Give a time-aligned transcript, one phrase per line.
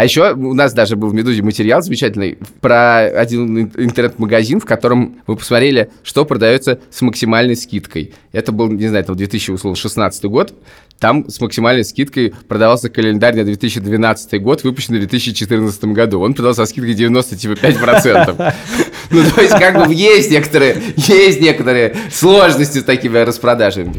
[0.00, 5.20] А еще у нас даже был в «Медузе» материал замечательный про один интернет-магазин, в котором
[5.26, 8.14] мы посмотрели, что продается с максимальной скидкой.
[8.32, 10.54] Это был, не знаю, там 2016 год.
[10.98, 16.20] Там с максимальной скидкой продавался календарь на 2012 год, выпущенный в 2014 году.
[16.20, 18.54] Он продался со скидкой 95%.
[19.12, 23.92] Ну, то есть, как бы есть некоторые, есть некоторые сложности с такими распродажами.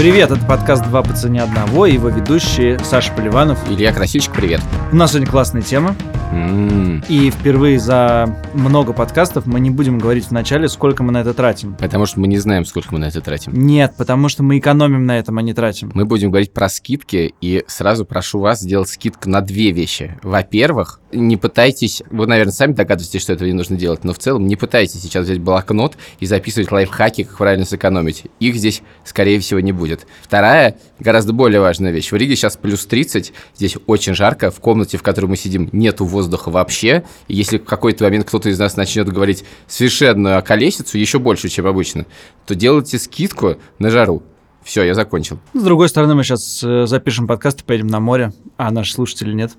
[0.00, 3.58] Привет, это подкаст «Два по цене одного» и его ведущие Саша Поливанов.
[3.70, 4.62] Илья Красильщик, привет.
[4.90, 5.94] У нас сегодня классная тема,
[6.32, 11.22] М, и впервые за много подкастов мы не будем говорить в начале, сколько мы на
[11.22, 11.74] это тратим.
[11.74, 13.52] Потому что мы не знаем, сколько мы на это тратим.
[13.52, 15.90] Нет, потому что мы экономим на этом, а не тратим.
[15.92, 20.18] Мы будем говорить про скидки, и сразу прошу вас сделать скидку на две вещи.
[20.22, 24.46] Во-первых, не пытайтесь, вы, наверное, сами догадываетесь, что этого не нужно делать, но в целом
[24.46, 28.24] не пытайтесь сейчас взять блокнот и записывать лайфхаки, как правильно сэкономить.
[28.38, 29.89] Их здесь, скорее всего, не будет.
[30.22, 32.12] Вторая, гораздо более важная вещь.
[32.12, 36.04] В Риге сейчас плюс 30, здесь очень жарко, в комнате, в которой мы сидим, нету
[36.04, 37.04] воздуха вообще.
[37.28, 41.66] И если в какой-то момент кто-то из нас начнет говорить совершенную колесицу, еще больше, чем
[41.66, 42.06] обычно,
[42.46, 44.22] то делайте скидку на жару.
[44.62, 45.38] Все, я закончил.
[45.54, 49.52] С другой стороны, мы сейчас запишем подкаст и поедем на море, а наши слушатели нет.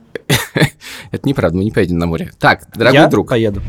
[1.12, 2.32] Это неправда, мы не поедем на море.
[2.40, 3.62] Так, дорогой Я друг, поеду.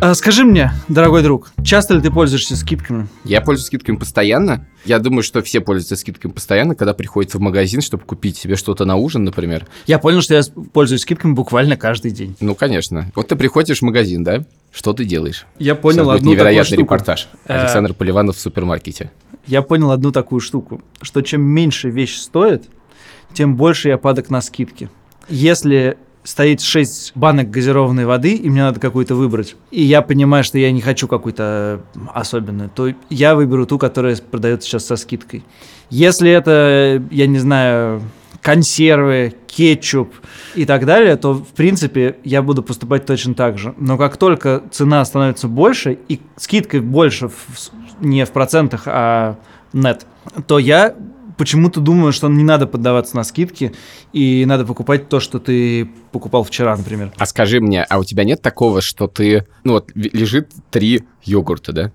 [0.00, 3.08] А Скажи мне, дорогой друг, часто ли ты пользуешься скидками?
[3.24, 4.64] Я пользуюсь скидками постоянно.
[4.84, 8.84] Я думаю, что все пользуются скидками постоянно, когда приходят в магазин, чтобы купить себе что-то
[8.84, 9.66] на ужин, например.
[9.88, 12.36] Я понял, что я пользуюсь скидками буквально каждый день.
[12.38, 13.10] Ну, конечно.
[13.16, 14.44] Вот ты приходишь в магазин, да?
[14.70, 15.46] Что ты делаешь?
[15.58, 16.82] Я Сейчас понял будет одну такую невероятный штуку.
[16.82, 17.28] репортаж.
[17.46, 19.10] Э, Александр Поливанов в супермаркете.
[19.48, 22.66] Я понял одну такую штуку, что чем меньше вещь стоит,
[23.34, 24.90] тем больше я падок на скидки.
[25.28, 30.58] Если стоит 6 банок газированной воды, и мне надо какую-то выбрать, и я понимаю, что
[30.58, 31.80] я не хочу какую-то
[32.12, 35.42] особенную, то я выберу ту, которая продается сейчас со скидкой.
[35.88, 38.02] Если это, я не знаю,
[38.42, 40.12] консервы, кетчуп
[40.54, 43.74] и так далее, то, в принципе, я буду поступать точно так же.
[43.78, 47.70] Но как только цена становится больше, и скидка больше в-
[48.00, 49.38] не в процентах, а
[49.72, 50.04] нет,
[50.46, 50.94] то я
[51.38, 53.72] почему-то думаю, что не надо поддаваться на скидки,
[54.12, 57.12] и надо покупать то, что ты покупал вчера, например.
[57.16, 59.46] А скажи мне, а у тебя нет такого, что ты...
[59.64, 61.92] Ну вот лежит три йогурта, да?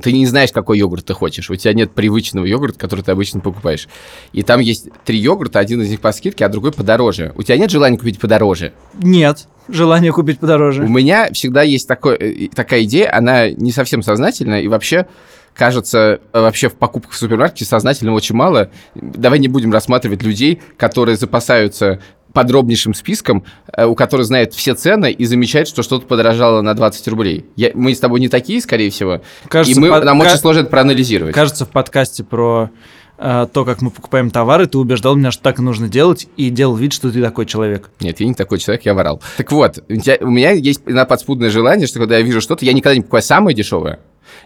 [0.00, 1.50] Ты не знаешь, какой йогурт ты хочешь.
[1.50, 3.88] У тебя нет привычного йогурта, который ты обычно покупаешь.
[4.32, 7.32] И там есть три йогурта, один из них по скидке, а другой подороже.
[7.36, 8.72] У тебя нет желания купить подороже?
[8.94, 10.82] Нет, желание купить подороже.
[10.82, 15.06] У меня всегда есть такой, э, такая идея, она не совсем сознательная, и вообще,
[15.54, 18.70] кажется, э, вообще в покупках в супермаркете сознательно очень мало.
[18.94, 22.00] Давай не будем рассматривать людей, которые запасаются
[22.32, 23.44] подробнейшим списком,
[23.76, 27.44] э, у которых знают все цены и замечают, что что-то подорожало на 20 рублей.
[27.56, 30.60] Я- мы с тобой не такие, скорее всего, Кажется, и мы, под- нам очень сложно
[30.60, 31.34] это проанализировать.
[31.34, 32.70] Кажется, в подкасте про
[33.18, 36.50] э, то, как мы покупаем товары, ты убеждал меня, что так и нужно делать, и
[36.50, 37.90] делал вид, что ты такой человек.
[38.00, 39.22] Нет, я не такой человек, я ворал.
[39.36, 42.96] Так вот, у, меня есть иногда подспудное желание, что когда я вижу что-то, я никогда
[42.96, 44.00] не покупаю самое дешевое.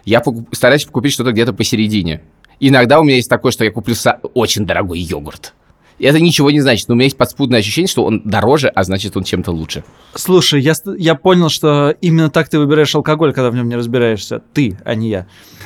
[0.05, 2.21] Я покуп- стараюсь купить что-то где-то посередине.
[2.59, 5.53] Иногда у меня есть такое, что я куплю са- очень дорогой йогурт.
[5.99, 8.83] И это ничего не значит, но у меня есть подспудное ощущение, что он дороже, а
[8.83, 9.83] значит он чем-то лучше.
[10.13, 14.43] Слушай, я, я понял, что именно так ты выбираешь алкоголь, когда в нем не разбираешься.
[14.53, 15.27] Ты, а не я.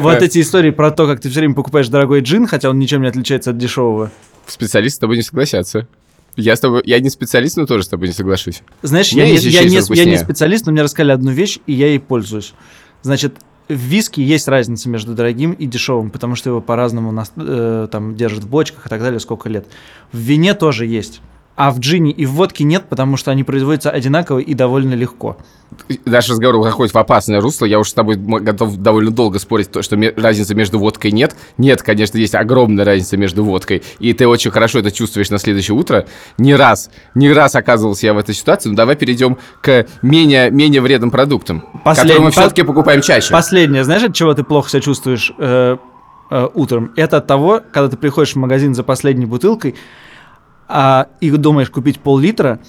[0.00, 3.02] Вот эти истории про то, как ты все время покупаешь дорогой джин, хотя он ничем
[3.02, 4.10] не отличается от дешевого.
[4.46, 5.86] Специалисты с тобой не согласятся.
[6.36, 8.62] Я с тобой, я не специалист, но тоже с тобой не соглашусь.
[8.82, 11.86] Знаешь, я, я, еще не, я не специалист, но мне рассказали одну вещь, и я
[11.86, 12.52] ей пользуюсь.
[13.06, 13.36] Значит,
[13.68, 18.42] в виске есть разница между дорогим и дешевым, потому что его по-разному э, там держат
[18.42, 19.64] в бочках и так далее, сколько лет.
[20.10, 21.20] В вине тоже есть.
[21.56, 25.38] А в джине и в водке нет, потому что они производятся одинаково и довольно легко.
[26.04, 27.64] Наш разговор заходит в опасное русло.
[27.64, 31.34] Я уж с тобой готов довольно долго спорить, то, что разницы между водкой нет.
[31.56, 33.82] Нет, конечно, есть огромная разница между водкой.
[33.98, 36.06] И ты очень хорошо это чувствуешь на следующее утро.
[36.36, 38.68] Не раз, не раз оказывался я в этой ситуации.
[38.68, 43.32] Но давай перейдем к менее, менее вредным продуктам, Последний которые мы по- все-таки покупаем чаще.
[43.32, 45.78] Последнее, знаешь, от чего ты плохо себя чувствуешь э,
[46.30, 46.92] э, утром?
[46.96, 49.74] Это от того, когда ты приходишь в магазин за последней бутылкой
[50.68, 52.60] а, и думаешь купить пол-литра,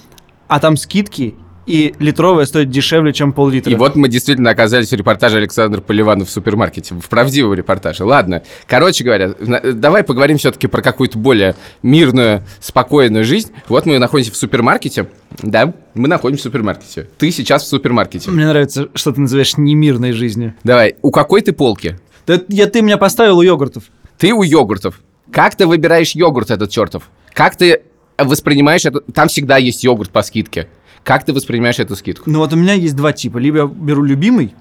[0.46, 1.34] а там скидки,
[1.68, 3.70] и литровая стоит дешевле, чем пол-литра.
[3.70, 8.04] И вот мы действительно оказались в репортаже Александра Поливанова в супермаркете, в правдивом репортаже.
[8.04, 9.34] Ладно, короче говоря,
[9.74, 13.52] давай поговорим все-таки про какую-то более мирную, спокойную жизнь.
[13.68, 15.08] Вот мы находимся в супермаркете,
[15.42, 17.06] да, мы находимся в супермаркете.
[17.18, 18.30] Ты сейчас в супермаркете.
[18.30, 20.54] Мне нравится, что ты называешь немирной жизнью.
[20.64, 21.98] Давай, у какой ты полки?
[22.26, 23.84] Да я, ты меня поставил у йогуртов.
[24.16, 25.00] Ты у йогуртов.
[25.30, 27.10] Как ты выбираешь йогурт этот чертов?
[27.32, 27.82] Как ты
[28.16, 29.00] воспринимаешь это?
[29.00, 30.68] Там всегда есть йогурт по скидке.
[31.04, 32.30] Как ты воспринимаешь эту скидку?
[32.30, 33.38] Ну вот у меня есть два типа.
[33.38, 34.54] Либо я беру любимый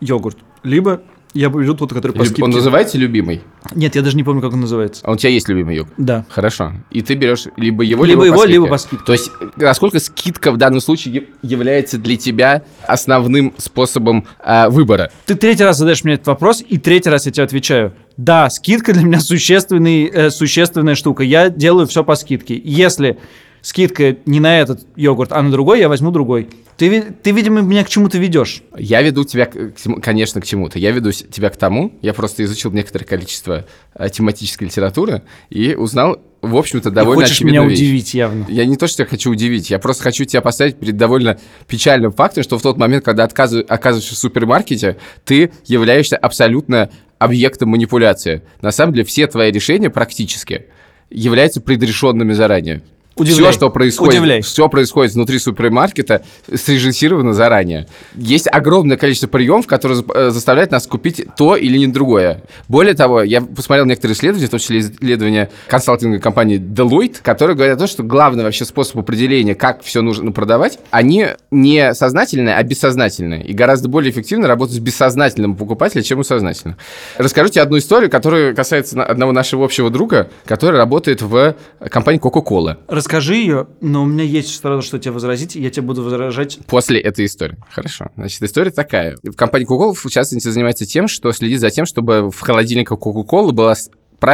[0.00, 1.02] йогурт, либо
[1.34, 2.42] я беру тот, который по Люб- скидке.
[2.44, 3.42] Он называется любимый?
[3.74, 5.02] Нет, я даже не помню, как он называется.
[5.04, 5.94] А у тебя есть любимый йогурт?
[5.96, 6.24] Да.
[6.28, 6.72] Хорошо.
[6.90, 8.70] И ты берешь либо его, Либо либо, его, по либо скидке.
[8.70, 9.04] по скидке.
[9.06, 15.10] То есть, насколько скидка в данном случае является для тебя основным способом а, выбора?
[15.26, 17.94] Ты третий раз задаешь мне этот вопрос, и третий раз я тебе отвечаю.
[18.16, 21.22] Да, скидка для меня существенный, э, существенная штука.
[21.22, 22.60] Я делаю все по скидке.
[22.62, 23.18] Если
[23.62, 26.48] скидка не на этот йогурт, а на другой, я возьму другой.
[26.76, 28.62] Ты, ты видимо, меня к чему-то ведешь.
[28.76, 29.72] Я веду тебя, к-
[30.02, 30.78] конечно, к чему-то.
[30.78, 36.20] Я веду тебя к тому, я просто изучил некоторое количество а, тематической литературы и узнал,
[36.40, 37.78] в общем-то, Ты довольно хочешь меня вещь.
[37.78, 38.46] удивить явно.
[38.48, 41.38] Я не то, что я хочу удивить, я просто хочу тебя поставить перед довольно
[41.68, 47.68] печальным фактом, что в тот момент, когда отказыв- оказываешься в супермаркете, ты являешься абсолютно объектом
[47.68, 48.42] манипуляции.
[48.60, 50.66] На самом деле все твои решения практически
[51.10, 52.82] являются предрешенными заранее.
[53.16, 53.50] Удивляй.
[53.50, 54.40] Все, что происходит, Удивляй.
[54.40, 56.22] все происходит внутри супермаркета,
[56.52, 57.86] срежиссировано заранее.
[58.14, 62.42] Есть огромное количество приемов, которые э, заставляют нас купить то или не другое.
[62.68, 67.76] Более того, я посмотрел некоторые исследования, в том числе исследования консалтинговой компании Deloitte, которые говорят
[67.76, 72.62] о том, что главный вообще способ определения, как все нужно продавать, они не сознательные, а
[72.62, 73.44] бессознательные.
[73.44, 76.78] И гораздо более эффективно работать с бессознательным покупателем, чем у сознательного.
[77.18, 81.54] Расскажу тебе одну историю, которая касается одного нашего общего друга, который работает в
[81.90, 82.78] компании Coca-Cola.
[83.02, 86.60] Расскажи ее, но у меня есть сразу что тебе возразить, я тебе буду возражать.
[86.68, 87.56] После этой истории.
[87.68, 88.12] Хорошо.
[88.14, 89.16] Значит, история такая.
[89.24, 93.50] В компании Coca-Cola, в частности, занимается тем, что следит за тем, чтобы в холодильниках Coca-Cola
[93.50, 93.74] была,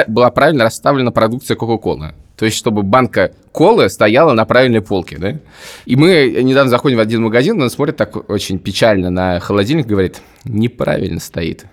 [0.07, 2.13] была правильно расставлена продукция Coca-Cola.
[2.37, 5.39] То есть, чтобы банка колы стояла на правильной полке, да?
[5.87, 10.21] И мы недавно заходим в один магазин, он смотрит так очень печально на холодильник, говорит,
[10.45, 11.65] неправильно стоит.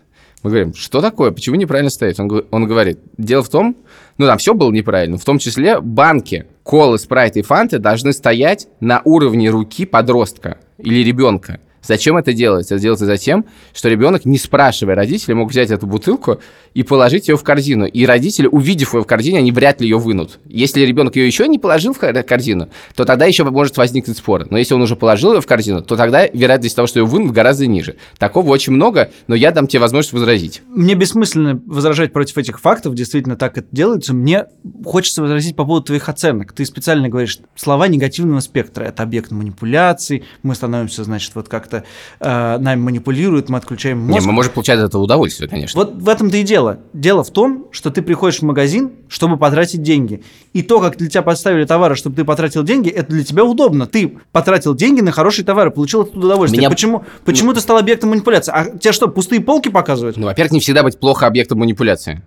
[0.46, 2.20] Мы говорим, что такое, почему неправильно стоит?
[2.20, 3.76] Он, он говорит, дело в том,
[4.20, 8.68] ну там все было неправильно, в том числе банки колы, спрайт и фанты должны стоять
[8.80, 11.62] на уровне руки подростка или ребенка.
[11.88, 12.76] Зачем это делается?
[12.76, 16.40] Это делается затем, что ребенок, не спрашивая родителей, мог взять эту бутылку
[16.74, 17.86] и положить ее в корзину.
[17.86, 20.40] И родители, увидев ее в корзине, они вряд ли ее вынут.
[20.46, 24.48] Если ребенок ее еще не положил в кор- корзину, то тогда еще может возникнуть спор.
[24.50, 27.32] Но если он уже положил ее в корзину, то тогда вероятность того, что ее вынут,
[27.32, 27.96] гораздо ниже.
[28.18, 30.62] Такого очень много, но я дам тебе возможность возразить.
[30.68, 34.14] Мне бессмысленно возражать против этих фактов, действительно так это делается.
[34.14, 34.46] Мне
[34.84, 36.54] хочется возразить по поводу твоих оценок.
[36.54, 38.86] Ты специально говоришь слова негативного спектра.
[38.86, 41.75] Это объект манипуляций, мы становимся, значит, вот как-то
[42.20, 44.26] э, нами манипулируют, мы отключаем Не, мозг.
[44.26, 45.80] мы можем получать от этого удовольствие, конечно.
[45.80, 46.80] Вот в этом-то и дело.
[46.94, 50.24] Дело в том, что ты приходишь в магазин, чтобы потратить деньги.
[50.54, 53.88] И то, как для тебя поставили товары, чтобы ты потратил деньги, это для тебя удобно.
[53.88, 56.60] Ты потратил деньги на хорошие товары, получил этого удовольствие.
[56.62, 58.52] Меня- Почему, почему ты стал объектом манипуляции?
[58.56, 60.18] А тебе что, пустые полки показывают?
[60.18, 62.22] Ну, во-первых, не всегда быть плохо объектом манипуляции.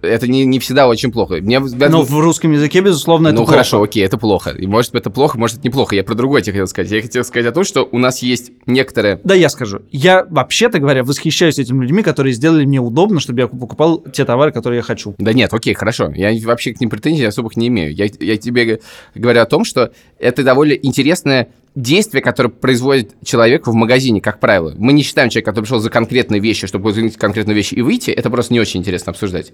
[0.00, 1.36] Это не, не всегда очень плохо.
[1.36, 3.52] Мне Но в русском языке, безусловно, это ну плохо.
[3.52, 4.50] хорошо, окей, это плохо.
[4.50, 5.94] И может это плохо, может это неплохо.
[5.94, 6.90] Я про другое тебе хотел сказать.
[6.90, 9.20] Я хотел сказать о том, что у нас есть некоторые...
[9.24, 9.80] Да, я скажу.
[9.90, 14.52] Я, вообще-то говоря, восхищаюсь этими людьми, которые сделали мне удобно, чтобы я покупал те товары,
[14.52, 15.14] которые я хочу.
[15.18, 16.10] Да нет, окей, хорошо.
[16.14, 17.92] Я вообще к ним претензий особых не имею.
[17.94, 18.80] Я, я тебе
[19.14, 24.74] говорю о том, что это довольно интересное действие, которое производит человек в магазине, как правило.
[24.76, 28.10] Мы не считаем человека, который пришел за конкретные вещи, чтобы изменить конкретную вещь и выйти.
[28.10, 29.52] Это просто не очень интересно обсуждать.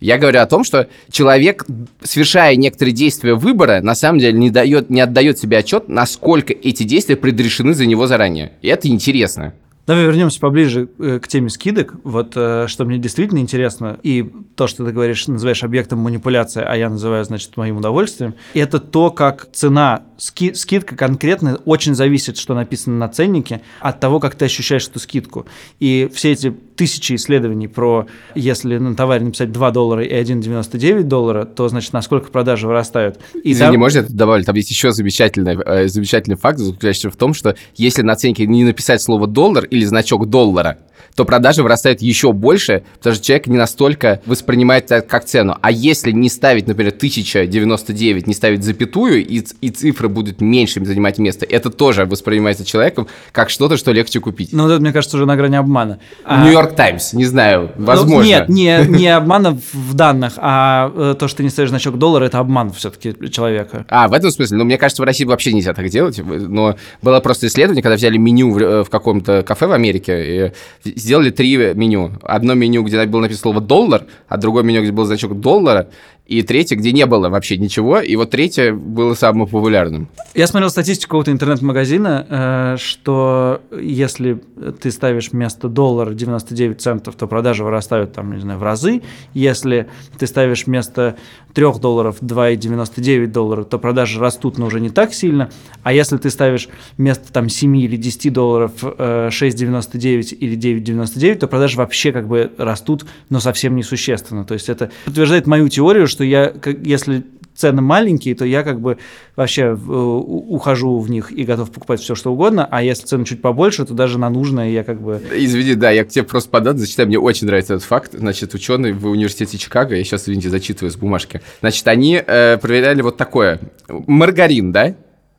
[0.00, 1.64] Я говорю о том, что человек,
[2.02, 6.82] совершая некоторые действия выбора, на самом деле не, дает, не отдает себе отчет, насколько эти
[6.82, 8.52] действия предрешены за него заранее.
[8.62, 9.54] И это интересно.
[9.86, 11.94] Давай вернемся поближе э, к теме скидок.
[12.04, 16.74] Вот э, что мне действительно интересно, и то, что ты говоришь, называешь объектом манипуляции, а
[16.74, 22.54] я называю, значит, моим удовольствием, это то, как цена, ски- скидка конкретно очень зависит, что
[22.54, 25.44] написано на ценнике, от того, как ты ощущаешь эту скидку.
[25.80, 31.44] И все эти тысячи исследований про, если на товаре написать 2 доллара и 1,99 доллара,
[31.44, 33.18] то, значит, насколько продажи вырастают.
[33.42, 34.46] И Извини, там- можно это добавить?
[34.46, 38.64] Там есть еще замечательный, э, замечательный факт, заключающийся в том, что если на ценнике не
[38.64, 40.78] написать слово «доллар» или значок доллара,
[41.14, 45.56] то продажи вырастают еще больше, потому что человек не настолько воспринимает это как цену.
[45.60, 51.18] А если не ставить, например, 1099, не ставить запятую, и, и цифры будут меньше занимать
[51.18, 54.52] место, это тоже воспринимается человеком как что-то, что легче купить.
[54.52, 56.00] Ну, вот это, мне кажется, уже на грани обмана.
[56.24, 58.26] А- Нью-Йорк Таймс, не знаю, Ну, возможно.
[58.26, 62.24] нет, не, не обмана в данных, а э, то, что ты не ставишь значок доллара,
[62.24, 63.84] это обман все-таки человека.
[63.88, 64.58] А, в этом смысле?
[64.58, 66.18] Ну, мне кажется, в России вообще нельзя так делать.
[66.24, 70.52] Но было просто исследование, когда взяли меню в, э, в каком-то кафе в Америке
[70.84, 72.12] и сделали три меню.
[72.22, 75.88] Одно меню, где было написано слово «доллар», а другое меню, где был значок доллара.
[76.26, 80.08] И третье, где не было вообще ничего, и вот третье было самым популярным.
[80.34, 84.40] Я смотрел статистику какого-то интернет-магазина, э, что если
[84.80, 89.02] ты ставишь вместо доллара 99 центов, то продажи вырастают там, не знаю, в разы.
[89.34, 89.88] Если
[90.18, 91.16] ты ставишь вместо
[91.52, 95.50] 3 долларов 2,99 доллара, то продажи растут, но уже не так сильно.
[95.82, 101.48] А если ты ставишь вместо там 7 или 10 долларов э, 6,99 или 9,99, то
[101.48, 104.44] продажи вообще как бы растут, но совсем несущественно.
[104.44, 106.52] То есть это подтверждает мою теорию, что я,
[106.82, 108.98] если цены маленькие, то я как бы
[109.36, 113.40] вообще э, ухожу в них и готов покупать все, что угодно, а если цены чуть
[113.40, 115.22] побольше, то даже на нужное я как бы...
[115.32, 118.12] Извини, да, я к тебе просто подам, зачитаю, мне очень нравится этот факт.
[118.12, 121.40] Значит, ученые в университете Чикаго, я сейчас, извините, зачитываю с бумажки.
[121.60, 123.60] Значит, они э, проверяли вот такое.
[123.88, 124.94] Маргарин, да,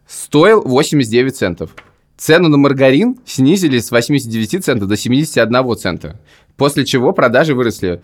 [0.07, 1.75] стоил 89 центов.
[2.17, 6.19] Цену на маргарин снизили с 89 центов до 71 цента.
[6.55, 8.01] После чего продажи выросли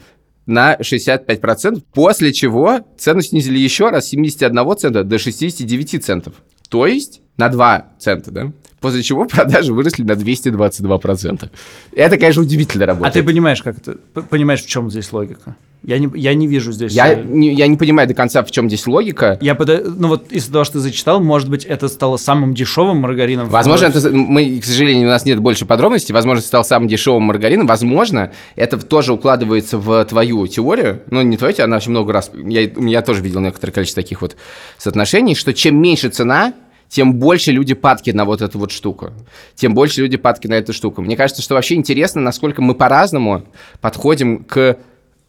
[0.51, 6.35] на 65%, после чего цену снизили еще раз с 71 цента до 69 центов.
[6.69, 8.51] То есть на 2 цента, да?
[8.81, 11.49] После чего продажи выросли на 222%.
[11.95, 13.13] Это, конечно, удивительно А работает.
[13.13, 13.97] ты понимаешь, как это?
[14.29, 15.55] Понимаешь, в чем здесь логика?
[15.83, 16.91] Я не, я не вижу здесь...
[16.91, 19.39] Я э, не, я не понимаю до конца, в чем здесь логика.
[19.41, 22.97] Я пода- ну вот из-за того, что ты зачитал, может быть, это стало самым дешевым
[22.97, 23.49] маргарином.
[23.49, 26.13] Возможно, это, мы, к сожалению, у нас нет больше подробностей.
[26.13, 27.65] Возможно, стал самым дешевым маргарином.
[27.65, 31.01] Возможно, это тоже укладывается в твою теорию.
[31.09, 32.31] Ну, не твою, она очень много раз...
[32.33, 34.35] Я, я тоже видел некоторое количество таких вот
[34.77, 36.53] соотношений, что чем меньше цена,
[36.91, 39.11] тем больше люди падки на вот эту вот штуку.
[39.55, 41.01] Тем больше люди падки на эту штуку.
[41.01, 43.45] Мне кажется, что вообще интересно, насколько мы по-разному
[43.79, 44.77] подходим к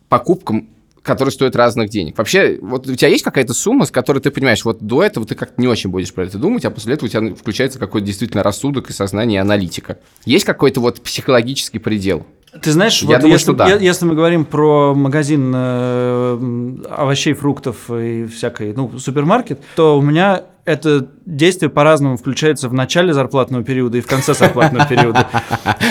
[0.08, 0.68] покупкам
[1.02, 2.16] которые стоят разных денег.
[2.16, 5.34] Вообще, вот у тебя есть какая-то сумма, с которой ты понимаешь, вот до этого ты
[5.34, 8.44] как-то не очень будешь про это думать, а после этого у тебя включается какой-то действительно
[8.44, 9.98] рассудок и сознание, и аналитика.
[10.24, 12.24] Есть какой-то вот психологический предел?
[12.62, 13.66] Ты знаешь, Я вот думаю, если, что да.
[13.66, 20.44] если мы говорим про магазин э, овощей, фруктов и всякой, ну, супермаркет, то у меня
[20.64, 25.28] это действие по-разному включается в начале зарплатного периода и в конце зарплатного периода.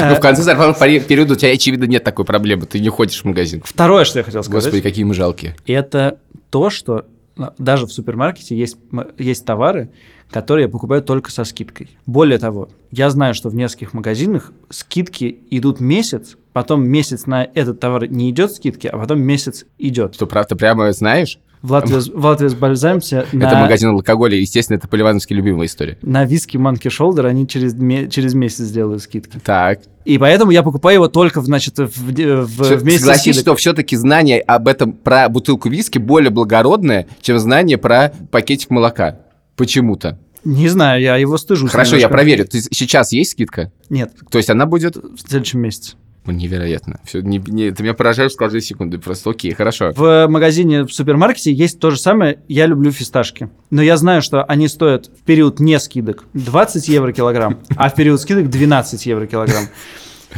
[0.01, 3.21] Ну, в конце зарплатного пери- периода у тебя, очевидно, нет такой проблемы, ты не ходишь
[3.21, 3.61] в магазин.
[3.63, 4.63] Второе, что я хотел сказать.
[4.63, 5.55] Господи, какие мы жалкие.
[5.65, 6.17] это
[6.49, 8.77] то, что ну, даже в супермаркете есть,
[9.17, 9.89] есть товары,
[10.29, 11.89] которые я покупаю только со скидкой.
[12.05, 17.79] Более того, я знаю, что в нескольких магазинах скидки идут месяц, потом месяц на этот
[17.79, 20.15] товар не идет скидки, а потом месяц идет.
[20.15, 21.39] Что, правда, прямо знаешь?
[21.61, 25.97] В Латвии, в сбальзаемся на, Это магазин алкоголя, естественно, это поливановская любимая история.
[26.01, 27.73] на виски Monkey Shoulder, они через,
[28.11, 29.39] через месяц делают скидки.
[29.43, 29.81] Так.
[30.03, 33.95] И поэтому я покупаю его только, значит, в, в, Всё- в месяц Согласись, что все-таки
[33.95, 39.19] знание об этом про бутылку виски более благородное, чем знание про пакетик молока.
[39.55, 40.17] Почему-то.
[40.43, 41.69] Не знаю, я его стыжусь.
[41.69, 42.13] Хорошо, я немножко.
[42.13, 42.47] проверю.
[42.47, 43.71] Ты сейчас есть скидка?
[43.89, 44.95] Нет, То есть она будет...
[44.95, 45.93] в следующем месяце.
[46.25, 46.99] Невероятно.
[47.03, 48.99] Все, не, не- ты меня поражаешь с каждой секунды.
[48.99, 49.91] Просто окей, хорошо.
[49.95, 52.39] В магазине в супермаркете есть то же самое.
[52.47, 53.49] Я люблю фисташки.
[53.71, 57.95] Но я знаю, что они стоят в период не скидок 20 евро килограмм, а в
[57.95, 59.65] период скидок 12 евро килограмм.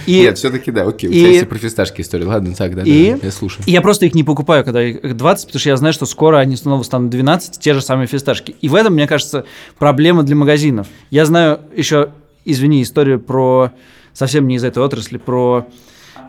[0.07, 1.07] И, Нет, все-таки да, окей.
[1.07, 2.25] У и- тебя есть и про фисташки история.
[2.25, 3.63] Ладно, так, да, И- да, я слушаю.
[3.67, 6.37] и я просто их не покупаю, когда их 20, потому что я знаю, что скоро
[6.37, 8.55] они снова станут 12, те же самые фисташки.
[8.61, 9.45] И в этом, мне кажется,
[9.77, 10.87] проблема для магазинов.
[11.11, 12.09] Я знаю еще,
[12.43, 13.71] извини, историю про,
[14.13, 15.67] совсем не из этой отрасли, про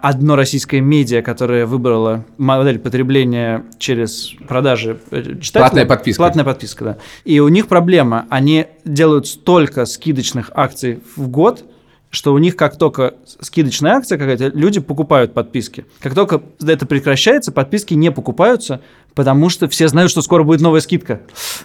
[0.03, 5.63] одно российское медиа, которое выбрало модель потребления через продажи э, читателям.
[5.63, 6.23] Платная подписка.
[6.23, 6.99] Платная подписка, да.
[7.25, 11.65] И у них проблема, они делают столько скидочных акций в год,
[12.15, 15.85] что у них как только скидочная акция какая-то, люди покупают подписки.
[16.01, 18.81] Как только это прекращается, подписки не покупаются,
[19.15, 21.21] потому что все знают, что скоро будет новая скидка.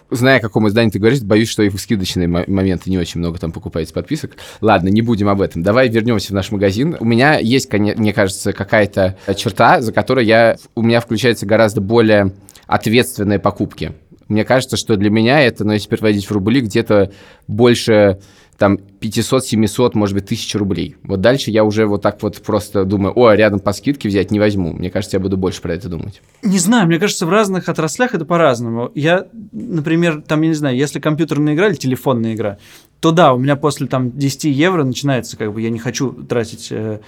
[0.09, 3.19] Зная, о каком издании ты говоришь, боюсь, что и в скидочные мо- моменты не очень
[3.19, 4.31] много там покупаете подписок.
[4.59, 5.61] Ладно, не будем об этом.
[5.63, 6.97] Давай вернемся в наш магазин.
[6.99, 12.33] У меня есть, мне кажется, какая-то черта, за которой я, у меня включаются гораздо более
[12.67, 13.93] ответственные покупки.
[14.27, 17.11] Мне кажется, что для меня это, ну, если переводить в рубли, где-то
[17.47, 18.19] больше
[18.59, 20.97] там 500, 700, может быть, 1000 рублей.
[21.03, 24.39] Вот дальше я уже вот так вот просто думаю, о, рядом по скидке взять не
[24.39, 24.73] возьму.
[24.73, 26.21] Мне кажется, я буду больше про это думать.
[26.43, 28.91] Не знаю, мне кажется, в разных отраслях это по-разному.
[28.93, 32.57] Я, например, там, я не знаю, если компьютерная игра или телефонная игра,
[32.99, 36.67] то да, у меня после там 10 евро начинается, как бы, я не хочу тратить
[36.71, 36.99] э,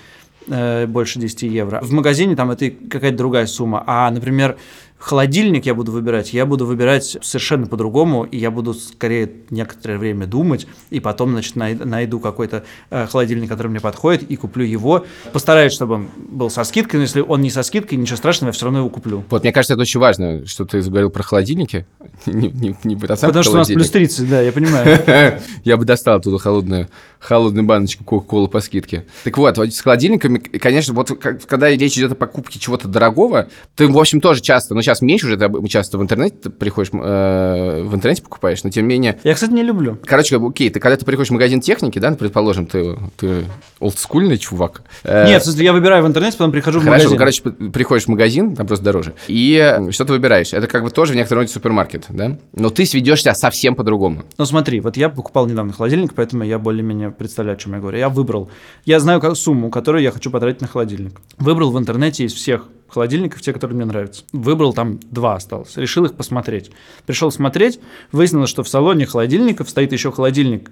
[0.47, 1.81] э, больше 10 евро.
[1.81, 3.83] В магазине там это какая-то другая сумма.
[3.85, 4.55] А, например,
[5.01, 10.27] холодильник я буду выбирать, я буду выбирать совершенно по-другому, и я буду скорее некоторое время
[10.27, 15.05] думать, и потом, значит, най- найду какой-то э, холодильник, который мне подходит, и куплю его.
[15.33, 18.53] Постараюсь, чтобы он был со скидкой, но если он не со скидкой, ничего страшного, я
[18.53, 19.23] все равно его куплю.
[19.29, 21.85] Вот, мне кажется, это очень важно, что ты заговорил про холодильники.
[22.27, 25.41] Не, не, не бросал Потому что у нас плюс 30, да, я понимаю.
[25.63, 26.87] Я бы достал оттуда холодную,
[27.19, 29.05] холодную баночку Кока-Колы по скидке.
[29.23, 33.97] Так вот, с холодильниками, конечно, вот когда речь идет о покупке чего-то дорогого, ты, в
[33.97, 37.95] общем, тоже часто, ну, сейчас меньше уже, ты часто в интернете ты приходишь, э, в
[37.95, 39.97] интернете покупаешь, но тем не менее, Я, кстати, не люблю.
[40.05, 43.45] Короче, окей, ты когда ты приходишь в магазин техники, да, ну, предположим, ты, ты
[43.79, 44.81] олдскульный чувак.
[45.03, 47.17] Э, Нет, в смысле, я выбираю в интернете, потом прихожу в Хорошо, магазин.
[47.17, 50.53] короче, п- приходишь в магазин, там просто дороже, и что ты выбираешь?
[50.53, 52.37] Это как бы тоже в некотором роде супермаркет, да?
[52.53, 54.23] Но ты сведешь себя совсем по-другому.
[54.37, 57.97] Ну смотри, вот я покупал недавно холодильник, поэтому я более-менее представляю, о чем я говорю.
[57.97, 58.49] Я выбрал,
[58.85, 61.19] я знаю как, сумму, которую я хочу потратить на холодильник.
[61.37, 64.23] Выбрал в интернете из всех холодильников те, которые мне нравятся.
[64.33, 65.77] Выбрал там два осталось.
[65.77, 66.71] Решил их посмотреть.
[67.05, 67.79] Пришел смотреть,
[68.11, 70.69] выяснилось, что в салоне холодильников стоит еще холодильник,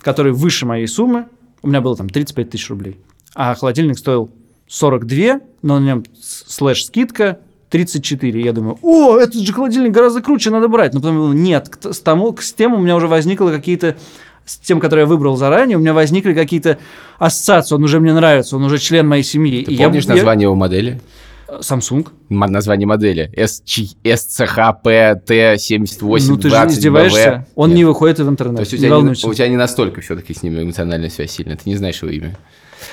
[0.00, 1.26] который выше моей суммы.
[1.62, 2.98] У меня было там 35 тысяч рублей.
[3.34, 4.30] А холодильник стоил
[4.68, 7.38] 42, но на нем с- слэш скидка
[7.70, 8.42] 34.
[8.42, 10.92] Я думаю, о, этот же холодильник гораздо круче, надо брать.
[10.94, 13.96] Но потом думаю, нет, к с, тому, с тем у меня уже возникло какие-то
[14.44, 16.78] с тем, который я выбрал заранее, у меня возникли какие-то
[17.18, 17.76] ассоциации.
[17.76, 19.64] Он уже мне нравится, он уже член моей семьи.
[19.64, 21.00] Ты И я- помнишь я- название его модели?
[21.60, 22.08] Samsung.
[22.28, 23.32] Название модели.
[23.36, 27.46] SCHPT7820 ну ты же издеваешься.
[27.54, 27.78] Он Нет.
[27.78, 28.56] не выходит в интернет.
[28.56, 31.30] То есть у не тебя, не, у тебя не настолько все-таки с ним эмоциональная связь
[31.32, 32.36] сильная, ты не знаешь его имя.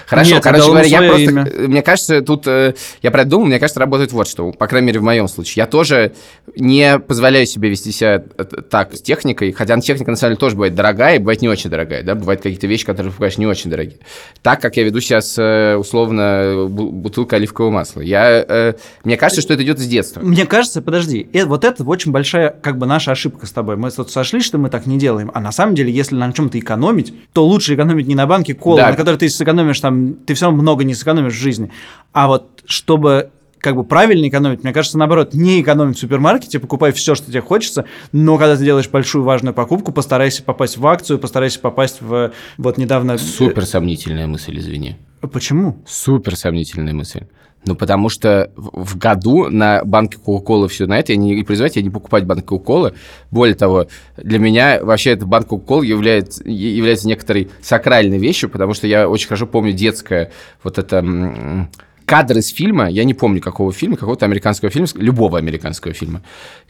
[0.09, 1.45] Хорошо, Нет, короче говоря, я просто, имя.
[1.45, 2.73] э, мне кажется, тут, э,
[3.03, 5.61] я про это думал, мне кажется, работает вот что, по крайней мере, в моем случае.
[5.61, 6.13] Я тоже
[6.55, 10.55] не позволяю себе вести себя э, так с техникой, хотя техника, на самом деле, тоже
[10.55, 13.69] бывает дорогая и бывает не очень дорогая, да, бывают какие-то вещи, которые, покупаешь, не очень
[13.69, 13.99] дорогие.
[14.41, 15.37] Так, как я веду сейчас,
[15.77, 18.01] условно, бу- бутылка оливкового масла.
[18.01, 20.21] Я, мне кажется, что это идет с детства.
[20.21, 23.75] Мне кажется, подожди, вот это очень большая как бы наша ошибка с тобой.
[23.77, 25.31] Мы тут сошлись, что мы так не делаем.
[25.33, 28.77] А на самом деле, если на чем-то экономить, то лучше экономить не на банке колы,
[28.77, 28.89] Да.
[28.89, 31.71] на которой ты сэкономишь там, ты все равно много не сэкономишь в жизни.
[32.13, 36.91] А вот чтобы как бы правильно экономить, мне кажется, наоборот, не экономить в супермаркете, покупай
[36.91, 41.19] все, что тебе хочется, но когда ты делаешь большую важную покупку, постарайся попасть в акцию,
[41.19, 43.17] постарайся попасть в вот недавно...
[43.17, 44.97] Супер сомнительная мысль, извини.
[45.21, 45.77] Э, Почему?
[45.85, 47.25] Супер сомнительная мысль.
[47.65, 51.83] Ну, потому что в году на банке Кока-Колы все на это, я не производитель, я
[51.83, 52.93] не покупать банк Кока-Колы.
[53.31, 58.87] Более того, для меня вообще этот банк Кока-Колы является, является некоторой сакральной вещью, потому что
[58.87, 60.31] я очень хорошо помню детское
[60.63, 61.67] вот это...
[62.09, 66.23] Кадр из фильма, я не помню какого фильма, какого-то американского фильма, любого американского фильма,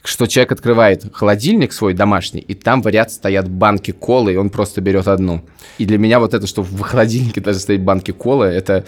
[0.03, 4.49] что человек открывает холодильник свой домашний, и там в ряд стоят банки колы, и он
[4.49, 5.41] просто берет одну.
[5.77, 8.83] И для меня вот это, что в холодильнике даже стоят банки колы, это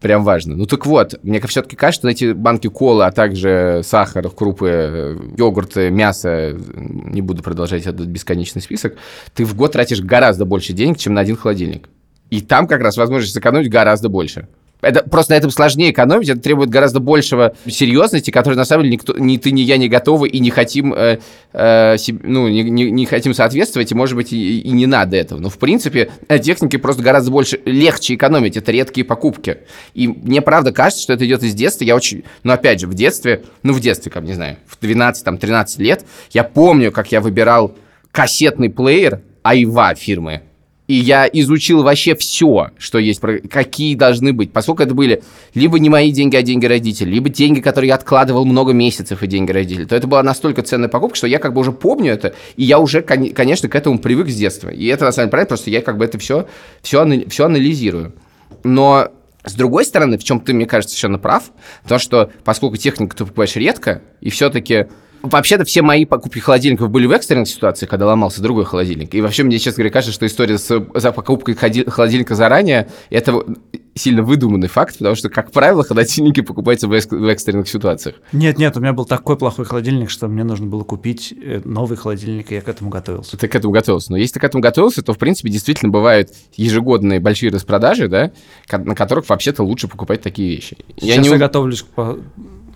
[0.00, 0.54] прям важно.
[0.54, 5.16] Ну так вот, мне все-таки кажется, что эти банки колы, а также сахар, крупы, э,
[5.36, 8.94] йогурты, мясо, э, не буду продолжать этот бесконечный список,
[9.34, 11.88] ты в год тратишь гораздо больше денег, чем на один холодильник.
[12.30, 14.46] И там как раз возможность сэкономить гораздо больше.
[14.82, 18.94] Это просто на этом сложнее экономить, это требует гораздо большего серьезности, которой на самом деле
[18.96, 21.18] никто, ни ты, ни я не готовы и не хотим, э,
[21.52, 25.40] э, ну, не, не- не хотим соответствовать, и, может быть, и, и не надо этого.
[25.40, 29.58] Но, в принципе, на технике просто гораздо больше, легче экономить, это редкие покупки.
[29.94, 31.84] И мне, правда, кажется, что это идет из детства.
[31.84, 35.66] Я очень, ну, опять же, в детстве, ну, в детстве, как, не знаю, в 12-13
[35.78, 37.74] лет, я помню, как я выбирал
[38.12, 40.42] кассетный плеер Айва фирмы.
[40.86, 43.20] И я изучил вообще все, что есть,
[43.50, 44.52] какие должны быть.
[44.52, 45.22] Поскольку это были
[45.54, 49.26] либо не мои деньги, а деньги родителей, либо деньги, которые я откладывал много месяцев, и
[49.26, 52.34] деньги родителей, то это была настолько ценная покупка, что я как бы уже помню это,
[52.56, 54.68] и я уже, кон- конечно, к этому привык с детства.
[54.68, 56.46] И это на самом деле правильно, просто я как бы это все,
[56.82, 58.14] все, все анализирую.
[58.62, 59.08] Но
[59.44, 61.50] с другой стороны, в чем ты, мне кажется, совершенно прав,
[61.86, 64.86] то, что поскольку технику ты покупаешь редко, и все-таки
[65.22, 69.14] Вообще-то все мои покупки холодильников были в экстренных ситуациях, когда ломался другой холодильник.
[69.14, 73.44] И вообще мне, честно говоря, кажется, что история с за покупкой холодильника заранее это
[73.96, 78.16] сильно выдуманный факт, потому что, как правило, холодильники покупаются в, экс- в экстренных ситуациях.
[78.32, 81.96] Нет, нет, у меня был такой плохой холодильник, что мне нужно было купить э, новый
[81.96, 83.36] холодильник, и я к этому готовился.
[83.36, 84.12] Ты к этому готовился.
[84.12, 88.32] Но если ты к этому готовился, то, в принципе, действительно бывают ежегодные большие распродажи, да,
[88.70, 90.76] на которых вообще-то лучше покупать такие вещи.
[91.00, 91.36] Сейчас я, не...
[91.38, 92.18] готовлюсь к, по-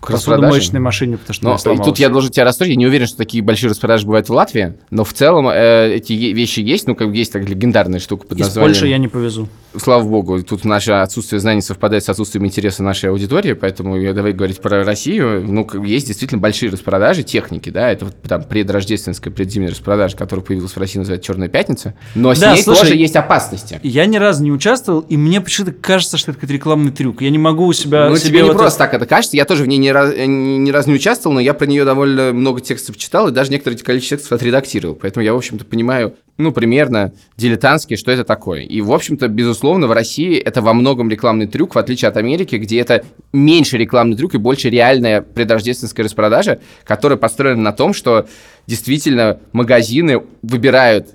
[0.00, 1.86] к посудомоечной машине, потому что Но и сломалась.
[1.86, 4.78] тут я должен тебя расстроить, я не уверен, что такие большие распродажи бывают в Латвии,
[4.90, 8.46] но в целом э, эти вещи есть, ну, как есть так легендарная штука под Из
[8.46, 8.72] названием...
[8.72, 9.48] Польши я не повезу.
[9.76, 14.32] Слава богу, тут наше отсутствие знаний совпадает с отсутствием интереса нашей аудитории, поэтому я давай
[14.32, 15.44] говорить про Россию.
[15.46, 20.72] Ну, есть действительно большие распродажи техники, да, это вот там предрождественская, предзимняя распродажа, которая появилась
[20.72, 23.80] в России, называется «Черная пятница», но с Да, ней слушай, тоже есть опасности.
[23.82, 27.22] Я ни разу не участвовал, и мне почему-то кажется, что это какой-то рекламный трюк.
[27.22, 28.08] Я не могу у себя...
[28.08, 29.36] Ну, себе тебе не вот просто так это кажется.
[29.36, 31.84] Я тоже в ней ни, раз, э, ни, разу не участвовал, но я про нее
[31.84, 34.94] довольно много текстов читал и даже некоторое количество текстов отредактировал.
[34.94, 38.62] Поэтому я, в общем-то, понимаю, ну, примерно дилетантски, что это такое.
[38.62, 42.16] И, в общем-то, безусловно, в России это во многом многом рекламный трюк, в отличие от
[42.16, 47.94] Америки, где это меньше рекламный трюк и больше реальная предрождественская распродажа, которая построена на том,
[47.94, 48.26] что
[48.66, 51.08] действительно магазины выбирают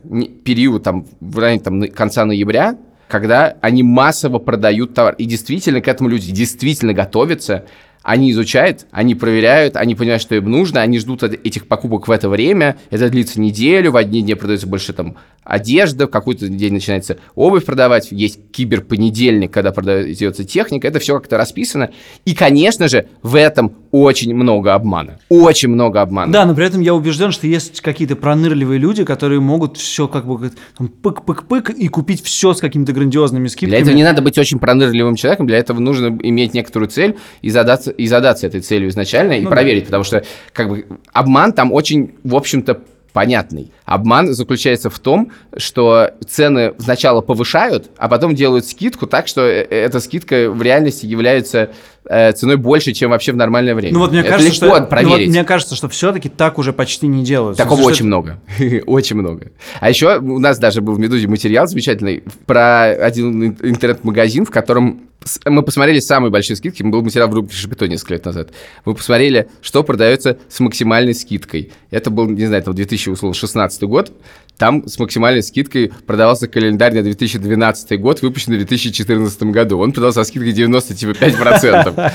[0.43, 5.15] период там, в районе там, конца ноября, когда они массово продают товар.
[5.17, 7.65] И действительно к этому люди действительно готовятся,
[8.05, 12.11] они изучают, они проверяют, они понимают, что им нужно, они ждут от этих покупок в
[12.11, 16.73] это время, это длится неделю, в одни дни продается больше там одежда, в какой-то день
[16.73, 21.91] начинается обувь продавать, есть киберпонедельник, когда продается техника, это все как-то расписано.
[22.25, 25.19] И, конечно же, в этом очень много обмана.
[25.29, 26.31] Очень много обмана.
[26.31, 30.25] Да, но при этом я убежден, что есть какие-то пронырливые люди, которые могут все как
[30.27, 33.69] бы пык-пык-пык и купить все с какими-то грандиозными скидками.
[33.69, 37.49] Для этого не надо быть очень пронырливым человеком, для этого нужно иметь некоторую цель и
[37.49, 39.55] задаться, и задаться этой целью изначально и Ну да.
[39.55, 42.81] проверить, потому что как бы обман там очень, в общем-то,
[43.13, 43.71] понятный.
[43.85, 49.61] Обман заключается в том, что цены сначала повышают, а потом делают скидку так, что э,
[49.69, 51.69] эта скидка в реальности является
[52.09, 53.93] э, ценой больше, чем вообще в нормальное время.
[53.93, 55.29] Ну вот мне Это кажется, легко что ну вот проверить.
[55.29, 57.57] мне кажется, что все-таки так уже почти не делают.
[57.57, 58.41] Такого смысле, очень что много.
[58.85, 59.51] очень много.
[59.79, 64.51] А еще у нас даже был в «Медузе» материал замечательный про один ин- интернет-магазин, в
[64.51, 65.03] котором
[65.45, 66.83] мы посмотрели самые большие скидки.
[66.83, 68.49] Был материал в рубрике «Шапито» несколько лет назад.
[68.85, 71.71] Мы посмотрели, что продается с максимальной скидкой.
[71.89, 74.11] Это был, не знаю, там 2016 год.
[74.57, 79.79] Там с максимальной скидкой продавался календарь на 2012 год, выпущенный в 2014 году.
[79.79, 82.13] Он продавался со скидкой 95%.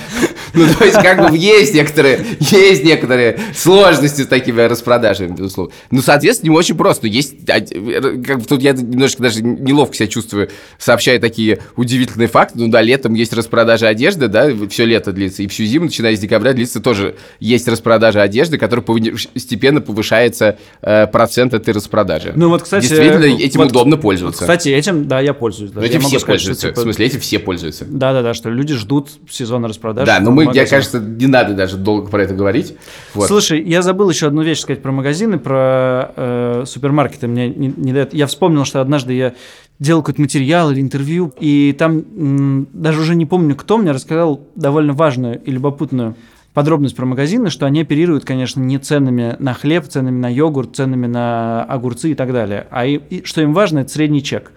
[0.52, 5.72] Ну, то есть, как бы есть некоторые, есть некоторые сложности с такими распродажами, безусловно.
[5.92, 7.06] Ну, соответственно, не очень просто.
[7.06, 12.58] Есть, а, как бы тут я немножко даже неловко себя чувствую, сообщая такие удивительные факты.
[12.58, 16.20] Ну да, летом есть распродажа одежды, да, все лето длится, и всю зиму, начиная с
[16.20, 22.32] декабря, длится тоже есть распродажа одежды, которая постепенно повышается э, процент этой распродажи.
[22.36, 24.42] Ну вот, кстати, Действительно, этим вот, удобно пользоваться.
[24.42, 25.72] Кстати, этим, да, я пользуюсь.
[25.72, 25.92] Но даже.
[25.92, 26.68] этим Я все сказать, что, пользуются.
[26.68, 27.84] типа, В смысле, этим все пользуются.
[27.88, 30.06] Да-да-да, что люди ждут сезона распродаж.
[30.06, 32.74] Да, но мы, мне кажется, не надо даже долго про это говорить.
[33.14, 33.28] Вот.
[33.28, 37.28] Слушай, я забыл еще одну вещь сказать про магазины, про э, супермаркеты.
[37.28, 38.12] Мне не, не дает.
[38.12, 39.34] Я вспомнил, что однажды я
[39.80, 44.92] делал какой-то материал или интервью, и там даже уже не помню, кто мне рассказал довольно
[44.92, 46.14] важную и любопытную
[46.52, 51.06] подробность про магазины, что они оперируют, конечно, не ценами на хлеб, ценами на йогурт, ценами
[51.06, 54.52] на огурцы и так далее, а и, и что им важно, это средний чек.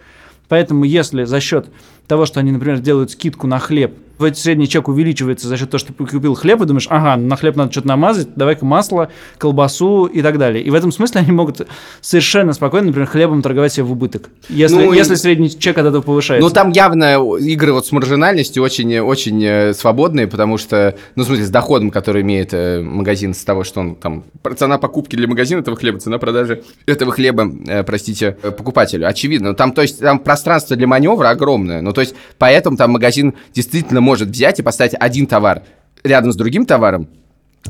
[0.50, 1.68] Поэтому если за счет
[2.08, 3.96] того, что они, например, делают скидку на хлеб,
[4.32, 7.36] в средний чек увеличивается за счет того, что ты купил хлеб, и думаешь, ага, на
[7.36, 10.64] хлеб надо что-то намазать, давай-ка масло, колбасу и так далее.
[10.64, 11.68] И в этом смысле они могут
[12.02, 14.30] совершенно спокойно, например, хлебом торговать себе в убыток.
[14.50, 16.48] Если, Ну, и- если средний чек от этого повышается.
[16.48, 21.26] Ну, там явно игры вот с маржинальностью очень, очень э, свободные, потому что, ну, в
[21.28, 24.24] смысле, с доходом, который имеет э, магазин с того, что он там...
[24.58, 29.08] Цена покупки для магазина этого хлеба, цена продажи этого хлеба, э, простите, покупателю.
[29.08, 29.54] Очевидно.
[29.56, 31.82] Там, то есть, там пространство для маневра огромное.
[31.82, 35.64] Ну, то есть, поэтому там магазин действительно может взять и поставить один товар
[36.04, 37.08] рядом с другим товаром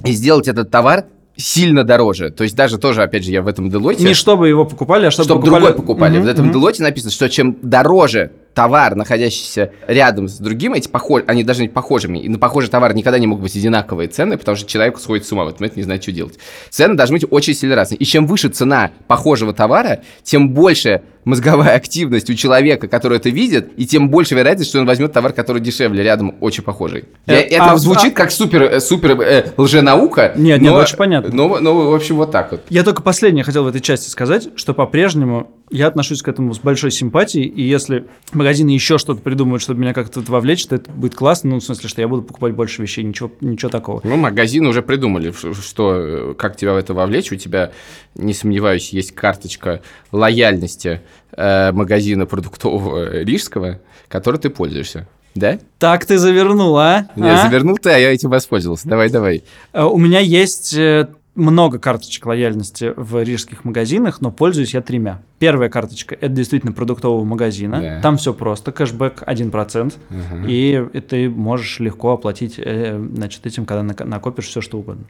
[0.03, 2.29] и сделать этот товар сильно дороже.
[2.31, 4.03] То есть даже тоже, опять же, я в этом Делойте...
[4.03, 5.63] Не чтобы его покупали, а чтобы, Чтобы покупали...
[5.63, 6.17] другой покупали.
[6.17, 6.53] Мгм, В этом мгм.
[6.53, 11.23] Делоте написано, что чем дороже товар, находящийся рядом с другим, эти похож...
[11.27, 12.19] они должны быть похожими.
[12.19, 15.31] И на похожий товар никогда не могут быть одинаковые цены, потому что человек сходит с
[15.31, 16.37] ума в этот момент, не знает, что делать.
[16.69, 17.97] Цены должны быть очень сильно разные.
[17.97, 23.71] И чем выше цена похожего товара, тем больше мозговая активность у человека, который это видит,
[23.77, 27.05] и тем больше вероятность, что он возьмет товар, который дешевле, рядом очень похожий.
[27.25, 30.33] Э, это а звучит как супер, э, супер э, лженаука.
[30.35, 31.33] Нет, нет, но- очень понятно.
[31.33, 32.61] Но, но, в общем, вот так вот.
[32.69, 36.59] Я только последнее хотел в этой части сказать, что по-прежнему я отношусь к этому с
[36.59, 38.05] большой симпатией, и если
[38.43, 41.89] магазины еще что-то придумают, чтобы меня как-то вовлечь, то это будет классно, ну, в смысле,
[41.89, 44.01] что я буду покупать больше вещей, ничего, ничего такого.
[44.03, 47.31] Ну, магазины уже придумали, что, э, как тебя в это вовлечь.
[47.31, 47.71] У тебя,
[48.15, 51.01] не сомневаюсь, есть карточка лояльности
[51.35, 55.07] э, магазина продуктового рижского, которой ты пользуешься.
[55.35, 55.57] Да?
[55.79, 57.07] Так ты завернул, а?
[57.15, 57.41] Не, А?
[57.43, 58.87] завернул ты, а я этим воспользовался.
[58.87, 59.43] Давай, давай.
[59.73, 65.21] Э, У меня есть э, много карточек лояльности в рижских магазинах, но пользуюсь я тремя.
[65.39, 67.81] Первая карточка– это действительно продуктового магазина.
[67.81, 68.01] Да.
[68.01, 70.45] Там все просто, кэшбэк 1%, Мгм.
[70.47, 75.05] и ты можешь легко оплатить э, значит, этим, когда нак- накопишь все, что угодно.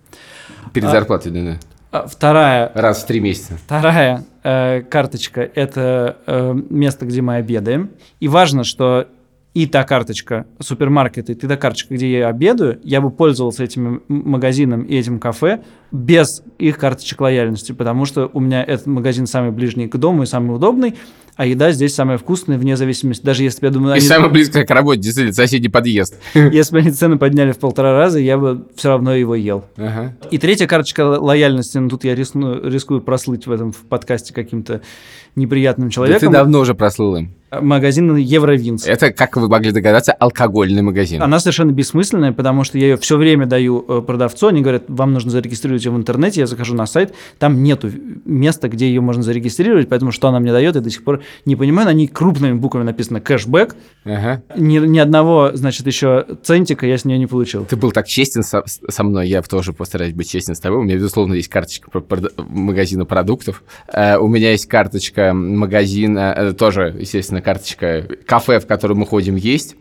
[0.74, 1.60] Перед А- зарплатой, да, да.
[1.92, 3.56] А Вторая Раз в три месяца.
[3.68, 7.92] Вторая э, карточка– это э, место, где мы обедаем.
[8.20, 9.08] И важно, что
[9.54, 14.84] и та карточка супермаркета, и та карточка, где я обедаю, я бы пользовался этим магазином
[14.84, 15.62] и этим кафе
[15.92, 20.26] без их карточек лояльности, потому что у меня этот магазин самый ближний к дому и
[20.26, 20.96] самый удобный,
[21.36, 24.32] а еда здесь самая вкусная, вне зависимости, даже если бы, я думаю, И они- самое
[24.32, 26.16] близкое к работе, действительно, соседний подъезд.
[26.34, 29.66] если бы они цены подняли в полтора раза, я бы все равно его ел.
[29.78, 30.16] Ага.
[30.32, 34.82] И третья карточка лояльности, ну тут я рискну- рискую прослыть в этом в подкасте каким-то
[35.36, 36.20] неприятным Да человеком.
[36.20, 37.34] ты давно уже прослыл им.
[37.62, 38.88] магазин Евровинс.
[38.88, 41.22] Это, как вы могли догадаться, алкогольный магазин.
[41.22, 45.14] Она совершенно бессмысленная, потому что я ее все время даю э, продавцу, они говорят, вам
[45.14, 47.92] нужно зарегистрировать ее в интернете, я захожу на сайт, там нету
[48.26, 51.56] места, где ее можно зарегистрировать, поэтому что она мне дает, я до сих пор не
[51.56, 54.42] понимаю, на ней крупными буквами написано кэшбэк, Ага.
[54.56, 57.66] ни, ни одного, значит, еще центика я с нее не получил.
[57.66, 60.80] Ты был так честен со, со мной, я тоже постараюсь быть честен с тобой.
[60.80, 61.90] У меня, безусловно, есть карточка
[62.38, 63.64] магазина продуктов.
[63.94, 69.36] Э, у меня есть карточка магазина, э, тоже, естественно, карточка кафе, в котором мы ходим
[69.36, 69.76] есть.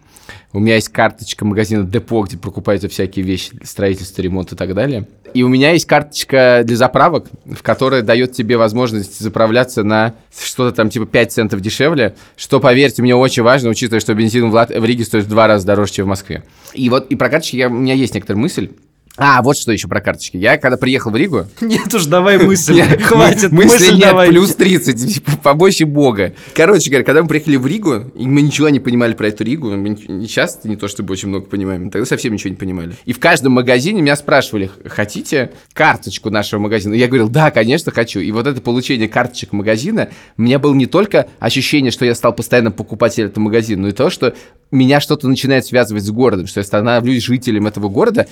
[0.53, 5.09] У меня есть карточка магазина Депо, где покупаются всякие вещи, строительство, ремонт и так далее.
[5.35, 10.77] И у меня есть карточка для заправок, в которой дает тебе возможность заправляться на что-то
[10.77, 14.71] там типа 5 центов дешевле, что, поверьте, мне очень важно, учитывая, что бензин в, Лат-
[14.71, 16.45] в Риге стоит в два раза дороже, чем в Москве.
[16.75, 18.71] И вот и про карточки я- у меня есть некоторая мысль.
[19.19, 20.39] А, вот что еще про карточки.
[20.39, 24.29] Я когда приехал в Ригу, Нет уж, давай мысль, хватит, мысль нет, давай.
[24.29, 26.33] плюс 30, типа, побольше бога.
[26.55, 29.71] Короче говоря, когда мы приехали в Ригу, и мы ничего не понимали про эту Ригу,
[29.71, 32.97] мы часто не то чтобы очень много понимаем, тогда совсем ничего не понимали.
[33.05, 36.95] И в каждом магазине меня спрашивали, хотите карточку нашего магазина?
[36.95, 38.21] Я говорил, да, конечно, хочу.
[38.21, 42.33] И вот это получение карточек магазина, у меня было не только ощущение, что я стал
[42.35, 44.35] постоянным покупателем этого магазина, но и то, что
[44.71, 48.27] меня что-то начинает связывать с городом, что я становлюсь жителем этого города.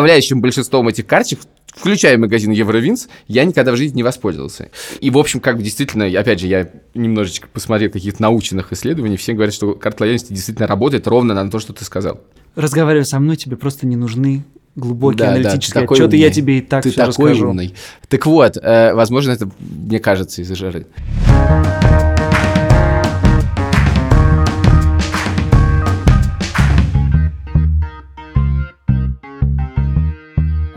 [0.00, 4.70] Подавляющим большинством этих карточек, включая магазин Евровинс, я никогда в жизни не воспользовался.
[4.98, 9.34] И, в общем, как бы действительно, опять же, я немножечко посмотрел каких-то научных исследований, все
[9.34, 12.18] говорят, что карта лояльности действительно работает ровно на то, что ты сказал.
[12.54, 14.42] Разговаривая со мной, тебе просто не нужны
[14.74, 16.34] глубокие Да, да, аналитические такой отчеты, я умный.
[16.34, 17.50] тебе и так ты все такой расскажу.
[17.50, 17.74] умный.
[18.08, 20.86] Так вот, э, возможно, это, мне кажется, из-за жары.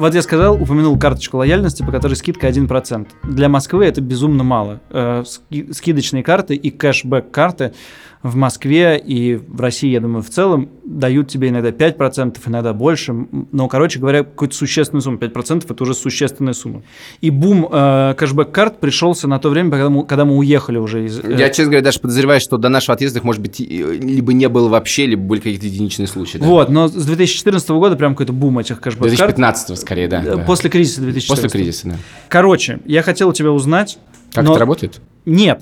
[0.03, 3.07] Вот я сказал, упомянул карточку лояльности, по которой скидка 1%.
[3.23, 4.81] Для Москвы это безумно мало.
[4.89, 7.73] Э, ски- Скидочные карты и кэшбэк-карты
[8.23, 13.13] в Москве и в России, я думаю, в целом дают тебе иногда 5%, иногда больше.
[13.51, 15.17] Но, короче говоря, какую-то существенную сумму.
[15.17, 16.83] 5% это уже существенная сумма.
[17.19, 21.19] И бум э, кэшбэк-карт пришелся на то время, когда мы, когда мы уехали уже из...
[21.19, 24.47] э, Я, честно говоря, даже подозреваю, что до нашего отъезда их, может быть, либо не
[24.47, 26.37] было вообще, либо были какие-то единичные случаи.
[26.37, 26.45] да?
[26.45, 29.35] Вот, но с 2014 года прям какой-то бум этих кэшбэк-карт.
[29.35, 30.23] 2015 скорее, да.
[30.23, 30.43] Э, да.
[30.43, 31.43] После кризиса 2014.
[31.43, 31.95] После кризиса, да.
[32.29, 33.99] Короче, я хотел у тебя узнать.
[34.33, 35.01] Как но- это работает?
[35.25, 35.61] Нет.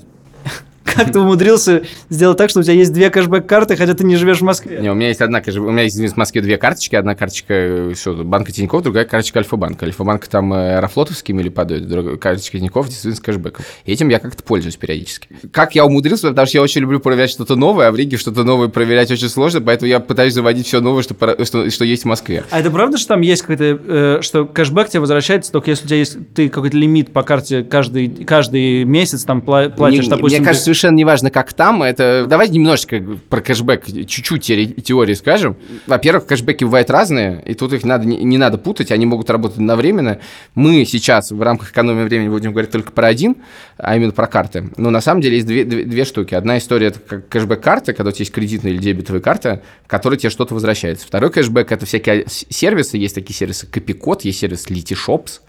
[0.94, 4.38] Как ты умудрился сделать так, что у тебя есть две кэшбэк-карты, хотя ты не живешь
[4.38, 4.78] в Москве?
[4.80, 6.96] Не, у меня есть одна, кэш- у меня есть в Москве две карточки.
[6.96, 9.86] Одна карточка э, тут, банка Тинькофф, другая карточка Альфа-банка.
[9.86, 13.64] Альфа-банк там э, аэрофлотовские мили падает, другая карточка Тинькофф действительно с кэшбэком.
[13.84, 15.28] И этим я как-то пользуюсь периодически.
[15.52, 18.44] Как я умудрился, потому что я очень люблю проверять что-то новое, а в Риге что-то
[18.44, 22.06] новое проверять очень сложно, поэтому я пытаюсь заводить все новое, что, что, что есть в
[22.06, 22.44] Москве.
[22.50, 25.88] А это правда, что там есть какой-то, э, что кэшбэк тебе возвращается только если у
[25.88, 30.38] тебя есть ты какой-то лимит по карте каждый, каждый месяц там пла- платишь, Не- допустим...
[30.38, 31.82] Мне ты- кажется, совершенно неважно, как там.
[31.82, 35.56] Это давайте немножечко про кэшбэк, чуть-чуть теори- теории скажем.
[35.86, 40.18] Во-первых, кэшбэки бывают разные, и тут их надо, не, надо путать, они могут работать одновременно.
[40.56, 43.36] Мы сейчас в рамках экономии времени будем говорить только про один,
[43.78, 44.70] а именно про карты.
[44.76, 46.34] Но на самом деле есть две, две, две штуки.
[46.34, 50.16] Одна история это как кэшбэк-карта, когда у тебя есть кредитная или дебетовая карта, в которой
[50.16, 51.06] тебе что-то возвращается.
[51.06, 52.96] Второй кэшбэк это всякие сервисы.
[52.96, 55.40] Есть такие сервисы Копикот, есть сервис Letyshops.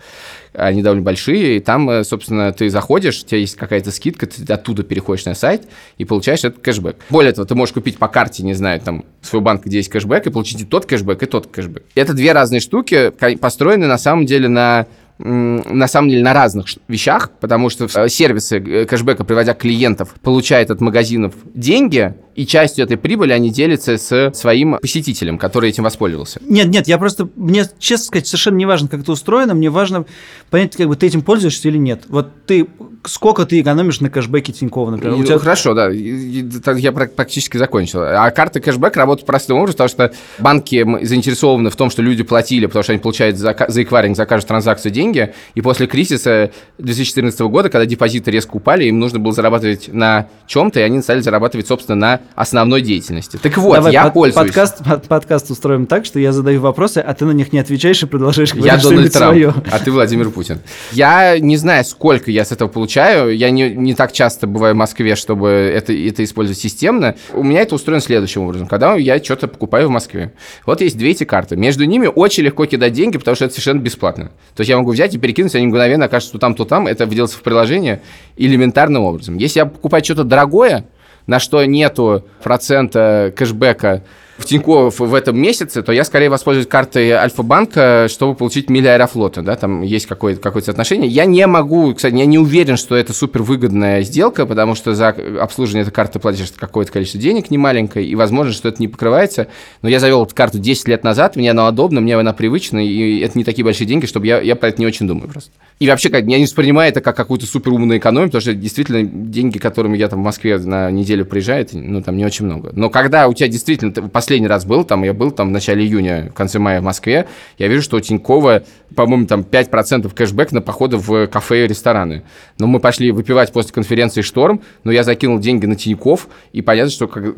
[0.53, 4.51] Они довольно большие, и там, э, собственно, ты заходишь, у тебя есть какая-то скидка, ты
[4.51, 6.97] оттуда переходишь на сайт и получаешь этот кэшбэк.
[7.09, 10.27] Более того, ты можешь купить по карте, не знаю, там, свой банк, где есть кэшбэк,
[10.27, 11.83] и получить и тот кэшбэк, и тот кэшбэк.
[11.95, 14.87] Это две разные штуки, построены на самом деле на
[15.19, 20.71] на самом деле на разных вещах, потому что э, сервисы э, кэшбэка, приводя клиентов, получают
[20.71, 26.39] от магазинов деньги, и частью этой прибыли они делятся с своим посетителем, который этим воспользовался.
[26.43, 30.05] Нет, нет, я просто, мне, честно сказать, совершенно не важно, как это устроено, мне важно
[30.49, 32.05] понять, как бы ты этим пользуешься или нет.
[32.09, 32.67] Вот ты,
[33.05, 35.17] сколько ты экономишь на кэшбэке Тинькова, например?
[35.19, 35.89] У тебя- Хорошо, да.
[35.89, 38.01] Я прак- практически закончил.
[38.01, 42.65] А карта кэшбэк работает простым образом, потому что банки заинтересованы в том, что люди платили,
[42.65, 45.33] потому что они получают за, за эквайринг, за каждую транзакцию деньги.
[45.55, 50.79] И после кризиса 2014 года, когда депозиты резко упали, им нужно было зарабатывать на чем-то,
[50.79, 53.37] и они стали зарабатывать, собственно, на основной деятельности.
[53.41, 54.47] Так вот, Давай я под- пользуюсь.
[54.47, 58.01] Подкаст, под- подкаст устроим так, что я задаю вопросы, а ты на них не отвечаешь
[58.03, 59.53] и продолжаешь говорить Я Дональд Трамп, свое.
[59.71, 60.59] а ты Владимир Путин.
[60.91, 63.35] Я не знаю, сколько я с этого получаю.
[63.35, 67.15] Я не, не так часто бываю в Москве, чтобы это, это использовать системно.
[67.33, 68.67] У меня это устроено следующим образом.
[68.67, 70.33] Когда я что-то покупаю в Москве,
[70.65, 71.55] вот есть две эти карты.
[71.55, 74.31] Между ними очень легко кидать деньги, потому что это совершенно бесплатно.
[74.55, 76.87] То есть я могу взять и перекинуть, они мгновенно окажутся то там, то там.
[76.87, 77.99] Это делается в приложении
[78.37, 79.37] элементарным образом.
[79.37, 80.85] Если я покупаю что-то дорогое,
[81.25, 84.03] на что нету процента кэшбэка
[84.43, 89.41] в Тинькофф в этом месяце, то я скорее воспользуюсь картой Альфа-банка, чтобы получить мили Аэрофлота,
[89.41, 91.09] да, там есть какое-то какое соотношение.
[91.09, 95.09] Я не могу, кстати, я не уверен, что это супер выгодная сделка, потому что за
[95.39, 99.47] обслуживание этой карты платишь какое-то количество денег немаленькое, и возможно, что это не покрывается.
[99.81, 103.19] Но я завел эту карту 10 лет назад, мне она удобна, мне она привычна, и
[103.19, 105.51] это не такие большие деньги, чтобы я, я про это не очень думаю просто.
[105.79, 109.03] И вообще, как, я не воспринимаю это как какую-то супер умную экономию, потому что действительно
[109.03, 112.71] деньги, которыми я там в Москве на неделю приезжаю, ну, там не очень много.
[112.73, 116.29] Но когда у тебя действительно последний раз был, там я был там в начале июня,
[116.31, 118.63] в конце мая в Москве, я вижу, что у Тинькова,
[118.95, 122.23] по-моему, там 5% кэшбэк на походы в кафе и рестораны.
[122.59, 126.91] Но мы пошли выпивать после конференции «Шторм», но я закинул деньги на Тиньков, и понятно,
[126.91, 127.35] что как,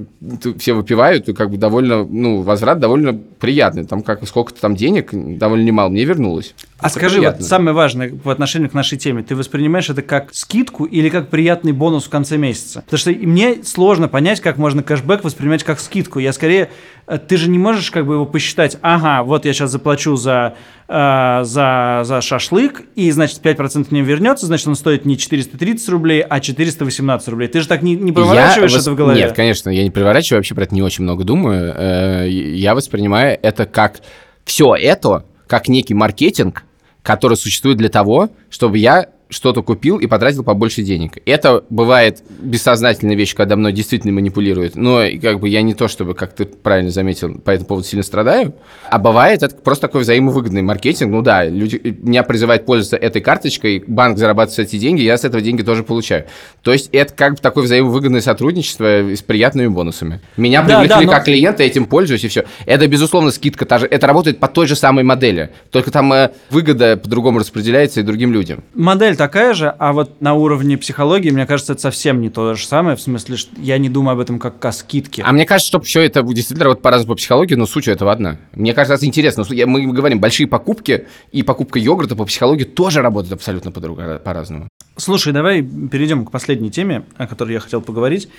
[0.57, 3.85] все выпивают, и как бы довольно, ну, возврат довольно приятный.
[3.85, 6.55] Там как сколько-то там денег, довольно немало, мне вернулось.
[6.77, 7.39] А это скажи, приятно.
[7.39, 11.29] вот самое важное по отношению к нашей теме, ты воспринимаешь это как скидку или как
[11.29, 12.81] приятный бонус в конце месяца?
[12.81, 16.19] Потому что мне сложно понять, как можно кэшбэк воспринимать как скидку.
[16.19, 16.69] Я скорее,
[17.07, 20.55] э, ты же не можешь как бы его посчитать, ага, вот я сейчас заплачу за,
[20.89, 26.21] э, за, за шашлык, и, значит, 5% мне вернется, значит, он стоит не 430 рублей,
[26.21, 27.47] а 418 рублей.
[27.47, 29.21] Ты же так не, не проворачиваешь я это в голове?
[29.21, 31.73] Нет, конечно, я не проворачиваю, вообще про это не очень много думаю.
[31.73, 34.01] Э, я воспринимаю это как
[34.43, 36.63] все это как некий маркетинг,
[37.01, 41.17] который существует для того, чтобы я что-то купил и потратил побольше денег.
[41.25, 44.75] Это бывает бессознательная вещь, когда мной действительно манипулируют.
[44.75, 48.03] Но как бы я не то, чтобы, как ты правильно заметил, по этому поводу сильно
[48.03, 48.55] страдаю.
[48.89, 51.11] А бывает это просто такой взаимовыгодный маркетинг.
[51.11, 55.41] Ну да, люди, меня призывают пользоваться этой карточкой, банк зарабатывает эти деньги, я с этого
[55.41, 56.25] деньги тоже получаю.
[56.61, 60.21] То есть это как бы такое взаимовыгодное сотрудничество с приятными бонусами.
[60.37, 61.11] Меня да, привлекли да, но...
[61.11, 62.45] как клиента, я этим пользуюсь и все.
[62.65, 63.87] Это, безусловно, скидка та же.
[63.87, 65.49] Это работает по той же самой модели.
[65.71, 68.63] Только там э, выгода по-другому распределяется и другим людям.
[68.73, 72.53] Модель модель такая же, а вот на уровне психологии, мне кажется, это совсем не то
[72.53, 75.23] же самое, в смысле, что я не думаю об этом как о скидке.
[75.25, 78.37] А мне кажется, что все это действительно вот по-разному по психологии, но суть этого одна.
[78.53, 79.43] Мне кажется, это интересно.
[79.49, 84.69] Мы говорим, большие покупки и покупка йогурта по психологии тоже работают абсолютно по-разному.
[84.95, 88.29] Слушай, давай перейдем к последней теме, о которой я хотел поговорить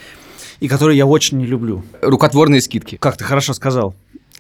[0.61, 1.83] и которую я очень не люблю.
[2.01, 2.97] Рукотворные скидки.
[2.97, 3.97] Как ты хорошо сказал.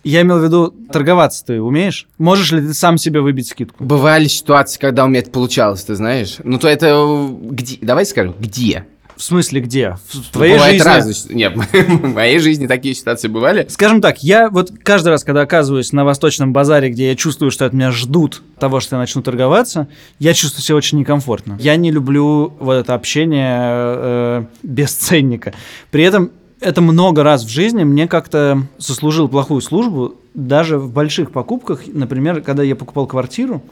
[0.07, 2.07] Я имел в виду, торговаться ты умеешь?
[2.16, 3.83] Можешь ли ты сам себе выбить скидку?
[3.83, 6.37] Бывали ситуации, когда у меня это получалось, ты знаешь.
[6.45, 7.79] Ну, то это где?
[7.83, 8.87] Давай скажем, где?
[9.16, 9.97] В смысле, где?
[10.12, 10.88] В твоей Бывает жизни?
[10.88, 11.35] Разные...
[11.35, 13.66] Нет, в моей жизни такие ситуации бывали.
[13.69, 17.66] Скажем так, я вот каждый раз, когда оказываюсь на Восточном базаре, где я чувствую, что
[17.66, 19.88] от меня ждут того, что я начну торговаться,
[20.21, 21.57] я чувствую себя очень некомфортно.
[21.59, 25.53] Я не люблю вот это общение э, без ценника.
[25.90, 26.31] При этом
[26.66, 31.83] это много раз в жизни мне как-то сослужил плохую службу, даже в больших покупках.
[31.87, 33.62] Например, когда я покупал квартиру,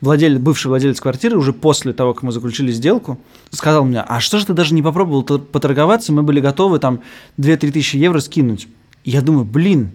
[0.00, 4.40] владелец, бывший владелец квартиры уже после того, как мы заключили сделку, сказал мне, а что
[4.40, 7.02] же ты даже не попробовал поторговаться, мы были готовы там
[7.38, 8.66] 2-3 тысячи евро скинуть.
[9.04, 9.92] Я думаю, блин,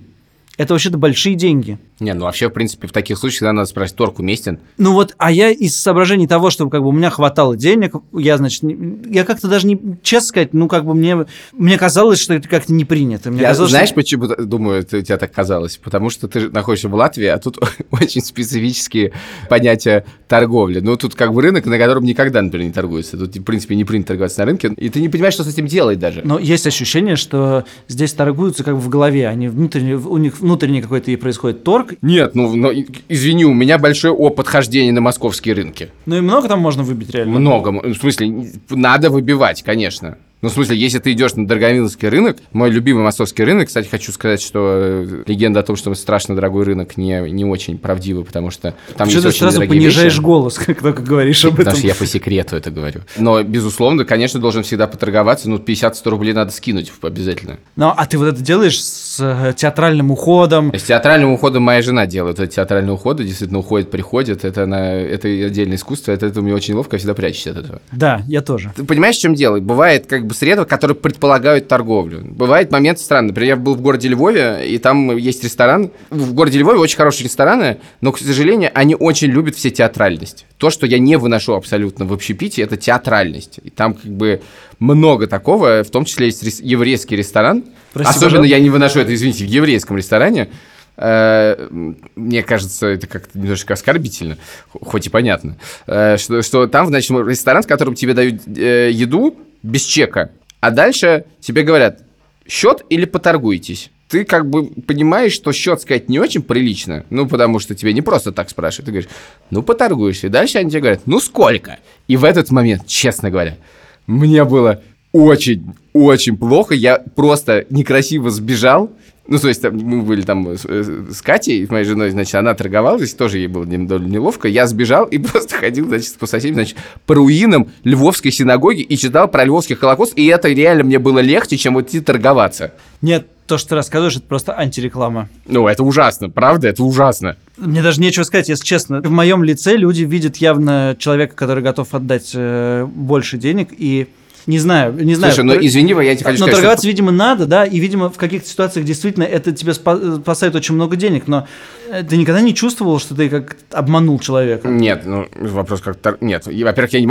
[0.57, 1.77] это вообще-то большие деньги.
[1.99, 4.59] Не, ну вообще, в принципе, в таких случаях всегда надо спросить, торг уместен.
[4.77, 8.37] Ну вот, а я из соображений того, что как бы у меня хватало денег, я,
[8.37, 12.47] значит, я как-то даже не, честно сказать, ну как бы мне, мне казалось, что это
[12.47, 13.31] как-то не принято.
[13.31, 13.95] Мне я, казалось, знаешь, что...
[13.95, 15.77] почему, думаю, это у тебя так казалось?
[15.77, 17.57] Потому что ты находишься в Латвии, а тут
[17.91, 19.13] очень специфические
[19.49, 20.79] понятия торговли.
[20.79, 23.17] Ну тут как бы рынок, на котором никогда, например, не торгуется.
[23.17, 25.67] Тут, в принципе, не принято торговаться на рынке, и ты не понимаешь, что с этим
[25.67, 26.21] делать даже.
[26.23, 30.81] Но есть ощущение, что здесь торгуются как бы в голове, они внутренне, у них внутренний
[30.81, 31.95] какой-то и происходит торг.
[32.01, 32.71] Нет, ну но,
[33.09, 35.89] извини, у меня большой опыт хождения на московские рынки.
[36.05, 37.39] Ну и много там можно выбить реально?
[37.39, 37.69] Много.
[37.69, 40.17] В смысле, надо выбивать, конечно.
[40.41, 44.11] Ну, в смысле, если ты идешь на Дороговиловский рынок, мой любимый московский рынок, кстати, хочу
[44.11, 48.51] сказать, что э, легенда о том, что страшно дорогой рынок, не, не очень правдива, потому
[48.51, 50.21] что там Почему есть ты сразу понижаешь вещи.
[50.21, 51.65] голос, как только говоришь об этом?
[51.65, 53.01] Потому что я по секрету это говорю.
[53.17, 57.57] Но, безусловно, конечно, должен всегда поторговаться, ну, 50-100 рублей надо скинуть обязательно.
[57.75, 60.73] Ну, а ты вот это делаешь с э, театральным уходом?
[60.75, 62.39] С театральным уходом моя жена делает.
[62.39, 66.55] Это театральные уходы, действительно, уходит, приходит, это, на, это отдельное искусство, это, это у меня
[66.55, 67.81] очень ловко, я всегда прячусь от этого.
[67.91, 68.73] Да, я тоже.
[68.75, 69.59] Ты понимаешь, в чем дело?
[69.59, 72.21] Бывает как бы средства, которые предполагают торговлю.
[72.23, 73.29] Бывает момент странный.
[73.29, 75.91] Например, я был в городе Львове, и там есть ресторан.
[76.09, 80.45] В городе Львове очень хорошие рестораны, но, к сожалению, они очень любят все театральность.
[80.57, 83.59] То, что я не выношу абсолютно в общепите, это театральность.
[83.63, 84.41] И там как бы
[84.79, 87.63] много такого, в том числе есть еврейский ресторан.
[87.93, 88.55] Прости, Особенно пожалуйста.
[88.55, 90.49] я не выношу это, извините, в еврейском ресторане.
[90.97, 91.67] Э,
[92.15, 94.37] мне кажется, это как-то немножко оскорбительно,
[94.69, 95.57] хоть и понятно,
[95.87, 99.35] э, что, что там, значит, ресторан, в котором тебе дают э, еду
[99.65, 102.03] без чека, а дальше тебе говорят,
[102.47, 103.91] счет или поторгуетесь?
[104.07, 108.03] Ты как бы понимаешь, что счет сказать не очень прилично, ну, потому что тебе не
[108.03, 108.85] просто так спрашивают.
[108.85, 109.09] Ты говоришь,
[109.49, 110.27] ну, поторгуешься.
[110.27, 111.79] И дальше они тебе говорят, ну, сколько?
[112.07, 113.57] И в этот момент, честно говоря,
[114.05, 116.75] мне было очень очень плохо.
[116.75, 118.91] Я просто некрасиво сбежал.
[119.27, 122.35] Ну, то есть, там, мы были там с, э, с Катей, с моей женой, значит,
[122.35, 124.47] она торговалась, тоже ей было немного неловко.
[124.47, 129.29] Я сбежал и просто ходил, значит, по соседям, значит, по руинам Львовской синагоги и читал
[129.29, 132.73] про Львовский Холокост, и это реально мне было легче, чем вот идти торговаться.
[133.01, 135.29] Нет, то, что ты рассказываешь, это просто антиреклама.
[135.47, 137.37] Ну, это ужасно, правда, это ужасно.
[137.57, 139.01] Мне даже нечего сказать, если честно.
[139.01, 144.07] В моем лице люди видят явно человека, который готов отдать э, больше денег, и
[144.47, 145.33] не знаю, не знаю.
[145.33, 146.89] Слушай, ну тор- извини, я тебе хочу но сказать, торговаться, что...
[146.89, 150.95] видимо, надо, да, и, видимо, в каких-то ситуациях действительно это тебе спа- спасает очень много
[150.95, 151.47] денег, но
[151.89, 154.67] э, ты никогда не чувствовал, что ты как обманул человека?
[154.67, 157.07] Нет, ну, вопрос как то Нет, во-первых, я не.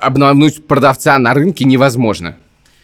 [0.00, 2.36] Обмануть продавца на рынке невозможно.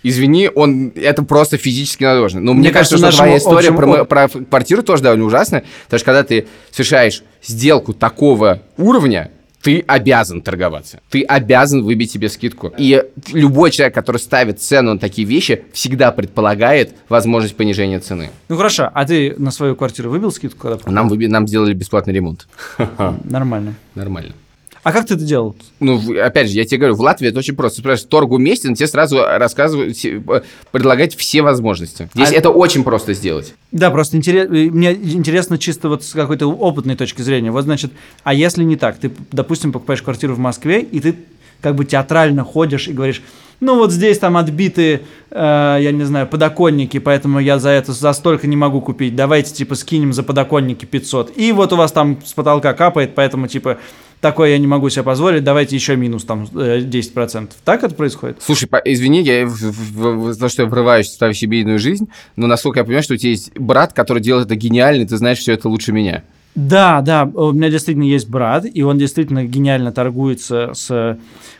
[0.02, 2.40] Извини, он это просто физически надежно.
[2.40, 5.64] Но мне, Мне кажется, кажется, что твоя история общему про, про квартиру тоже довольно ужасная.
[5.86, 9.30] Потому что когда ты совершаешь сделку такого уровня,
[9.64, 11.00] ты обязан торговаться.
[11.08, 12.72] Ты обязан выбить себе скидку.
[12.76, 13.02] И
[13.32, 18.30] любой человек, который ставит цену на такие вещи, всегда предполагает возможность понижения цены.
[18.48, 20.68] Ну хорошо, а ты на свою квартиру выбил скидку?
[20.68, 20.90] Когда?
[20.90, 22.46] Нам, выби- нам сделали бесплатный ремонт.
[23.24, 23.74] Нормально.
[23.94, 24.34] Нормально.
[24.84, 25.56] А как ты это делал?
[25.80, 27.80] Ну, опять же, я тебе говорю, в Латвии это очень просто.
[27.80, 30.20] Спрашиваешь, торгу уместен, тебе сразу рассказывают, э,
[30.70, 32.08] предлагать все возможности.
[32.14, 33.54] Здесь А- это очень просто сделать.
[33.72, 37.50] Да, просто интерес- э, мне интересно чисто вот с какой-то опытной точки зрения.
[37.50, 37.92] Вот значит,
[38.24, 38.98] а если не так?
[38.98, 41.16] Ты, допустим, покупаешь квартиру в Москве, и ты
[41.62, 43.22] как бы театрально ходишь и говоришь,
[43.60, 48.12] ну вот здесь там отбиты, э, я не знаю, подоконники, поэтому я за это за
[48.12, 49.16] столько не могу купить.
[49.16, 51.38] Давайте типа скинем за подоконники 500.
[51.38, 53.78] И вот у вас там с потолка капает, поэтому типа
[54.20, 57.50] такое я не могу себе позволить, давайте еще минус там э, 10%.
[57.64, 58.38] Так это происходит?
[58.40, 62.84] Слушай, извини, я за то, что я врываюсь в твою семейную жизнь, но насколько я
[62.84, 65.68] понимаю, что у тебя есть брат, который делает это гениально, и ты знаешь все это
[65.68, 66.22] лучше меня.
[66.54, 71.18] Да, да, у меня действительно есть брат, и он действительно гениально торгуется с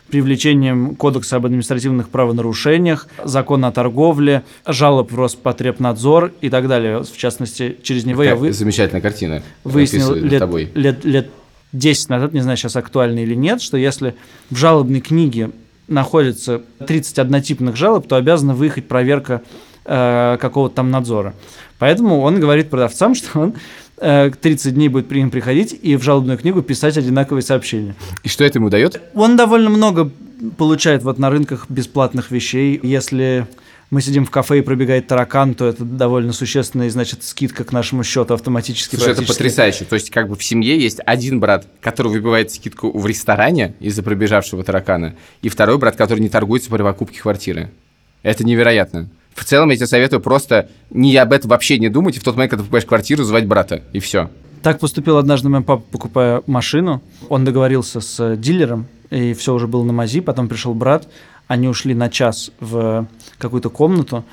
[0.09, 7.03] привлечением Кодекса об административных правонарушениях, закона о торговле, жалоб в Роспотребнадзор и так далее.
[7.03, 9.43] В частности, через него я Как вы- Замечательная картина.
[9.65, 10.69] выяснил лет, тобой.
[10.75, 11.29] лет, лет
[11.77, 14.15] 10 назад, не знаю, сейчас актуально или нет, что если
[14.49, 15.51] в жалобной книге
[15.87, 19.41] находится 30 однотипных жалоб, то обязана выехать проверка
[19.85, 21.35] э, какого-то там надзора.
[21.77, 23.53] Поэтому он говорит продавцам, что он
[23.97, 27.95] э, 30 дней будет при ним приходить и в жалобную книгу писать одинаковые сообщения.
[28.23, 29.01] И что это ему дает?
[29.13, 30.09] Он довольно много
[30.57, 32.79] получает вот на рынках бесплатных вещей.
[32.81, 33.47] Если
[33.91, 38.03] мы сидим в кафе и пробегает таракан, то это довольно существенная, значит, скидка к нашему
[38.03, 38.95] счету автоматически.
[38.95, 39.85] Слушай, это потрясающе.
[39.85, 44.03] То есть, как бы в семье есть один брат, который выбивает скидку в ресторане из-за
[44.03, 47.71] пробежавшего таракана, и второй брат, который не торгуется при покупке квартиры.
[48.23, 49.09] Это невероятно.
[49.35, 52.35] В целом, я тебе советую просто не об этом вообще не думать, и в тот
[52.35, 54.29] момент, когда ты покупаешь квартиру, звать брата, и все.
[54.63, 57.03] Так поступил однажды мой папа, покупая машину.
[57.29, 60.21] Он договорился с дилером, и все уже было на мази.
[60.21, 61.07] Потом пришел брат,
[61.47, 64.23] они ушли на час в какую-то комнату.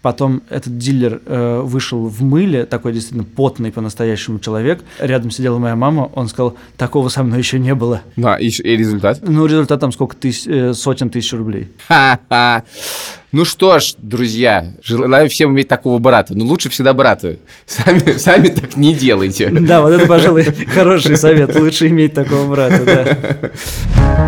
[0.00, 4.84] Потом этот дилер э, вышел в мыле, такой действительно потный по-настоящему человек.
[5.00, 8.02] Рядом сидела моя мама, он сказал, такого со мной еще не было.
[8.14, 9.18] Ну, а и, и результат?
[9.22, 11.68] Ну, результат там сколько тысяч, э, сотен тысяч рублей.
[11.88, 12.62] Ха-ха.
[13.32, 16.34] Ну что ж, друзья, желаю всем иметь такого брата.
[16.34, 17.36] Но лучше всегда брата.
[17.66, 19.50] Сами, сами так не делайте.
[19.50, 21.54] Да, вот это, пожалуй, хороший совет.
[21.56, 24.27] Лучше иметь такого брата, да.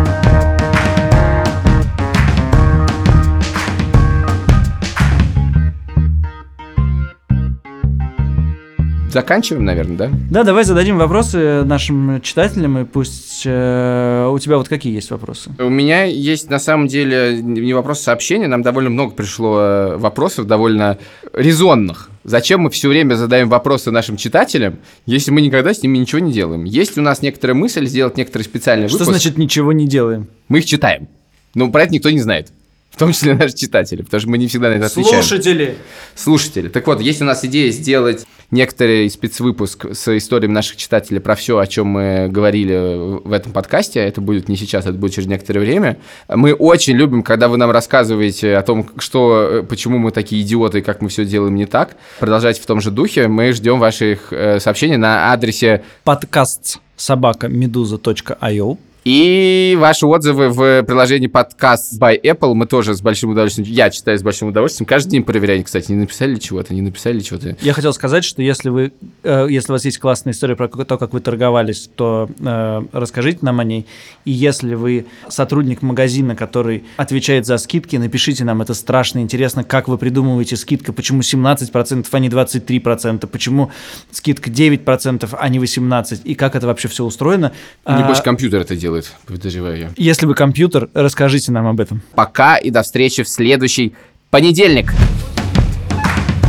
[9.11, 10.09] Заканчиваем, наверное, да?
[10.29, 15.51] Да, давай зададим вопросы нашим читателям, и пусть э, у тебя вот какие есть вопросы?
[15.59, 18.47] У меня есть на самом деле не вопрос а сообщения.
[18.47, 20.97] Нам довольно много пришло э, вопросов, довольно
[21.33, 22.09] резонных.
[22.23, 26.31] Зачем мы все время задаем вопросы нашим читателям, если мы никогда с ними ничего не
[26.31, 26.63] делаем?
[26.63, 29.11] Есть у нас некоторая мысль сделать некоторый специальный Что выпуск.
[29.11, 30.27] значит ничего не делаем?
[30.47, 31.07] Мы их читаем.
[31.55, 32.51] Но про это никто не знает.
[32.91, 35.23] В том числе наши читатели, потому что мы не всегда на это отвечаем.
[35.23, 35.77] Слушатели!
[36.13, 36.67] Слушатели.
[36.67, 41.57] Так вот, есть у нас идея сделать некоторый спецвыпуск с историями наших читателей про все,
[41.57, 44.01] о чем мы говорили в этом подкасте.
[44.01, 45.97] Это будет не сейчас, это будет через некоторое время.
[46.27, 50.79] Мы очень любим, когда вы нам рассказываете о том, что, э, почему мы такие идиоты
[50.79, 51.95] и как мы все делаем не так.
[52.19, 53.29] Продолжайте в том же духе.
[53.29, 61.25] Мы ждем ваших э, сообщений на адресе Подкаст собака медуза.io И ваши отзывы в приложении
[61.25, 64.85] подкаст by Apple мы тоже с большим удовольствием, я читаю с большим удовольствием.
[64.85, 67.57] Каждый день проверяю, кстати, не написали ли чего-то, не написали ли чего-то.
[67.61, 68.93] Я хотел сказать, что если вы,
[69.23, 73.39] э, если у вас есть классная история про то, как вы торговались, то э, расскажите
[73.41, 73.87] нам о ней.
[74.25, 79.87] И если вы сотрудник магазина, который отвечает за скидки, напишите нам, это страшно интересно, как
[79.87, 83.71] вы придумываете скидку, почему 17%, а не 23%, почему
[84.11, 87.51] скидка 9%, а не 18%, и как это вообще все устроено.
[87.87, 88.90] Не А, больше компьютер это делает,
[89.25, 89.91] подозреваю я.
[89.97, 92.01] если вы компьютер, расскажите нам об этом.
[92.15, 93.93] Пока и до встречи в следующей
[94.31, 94.93] Понедельник.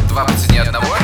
[0.09, 1.02] Два по цене одного.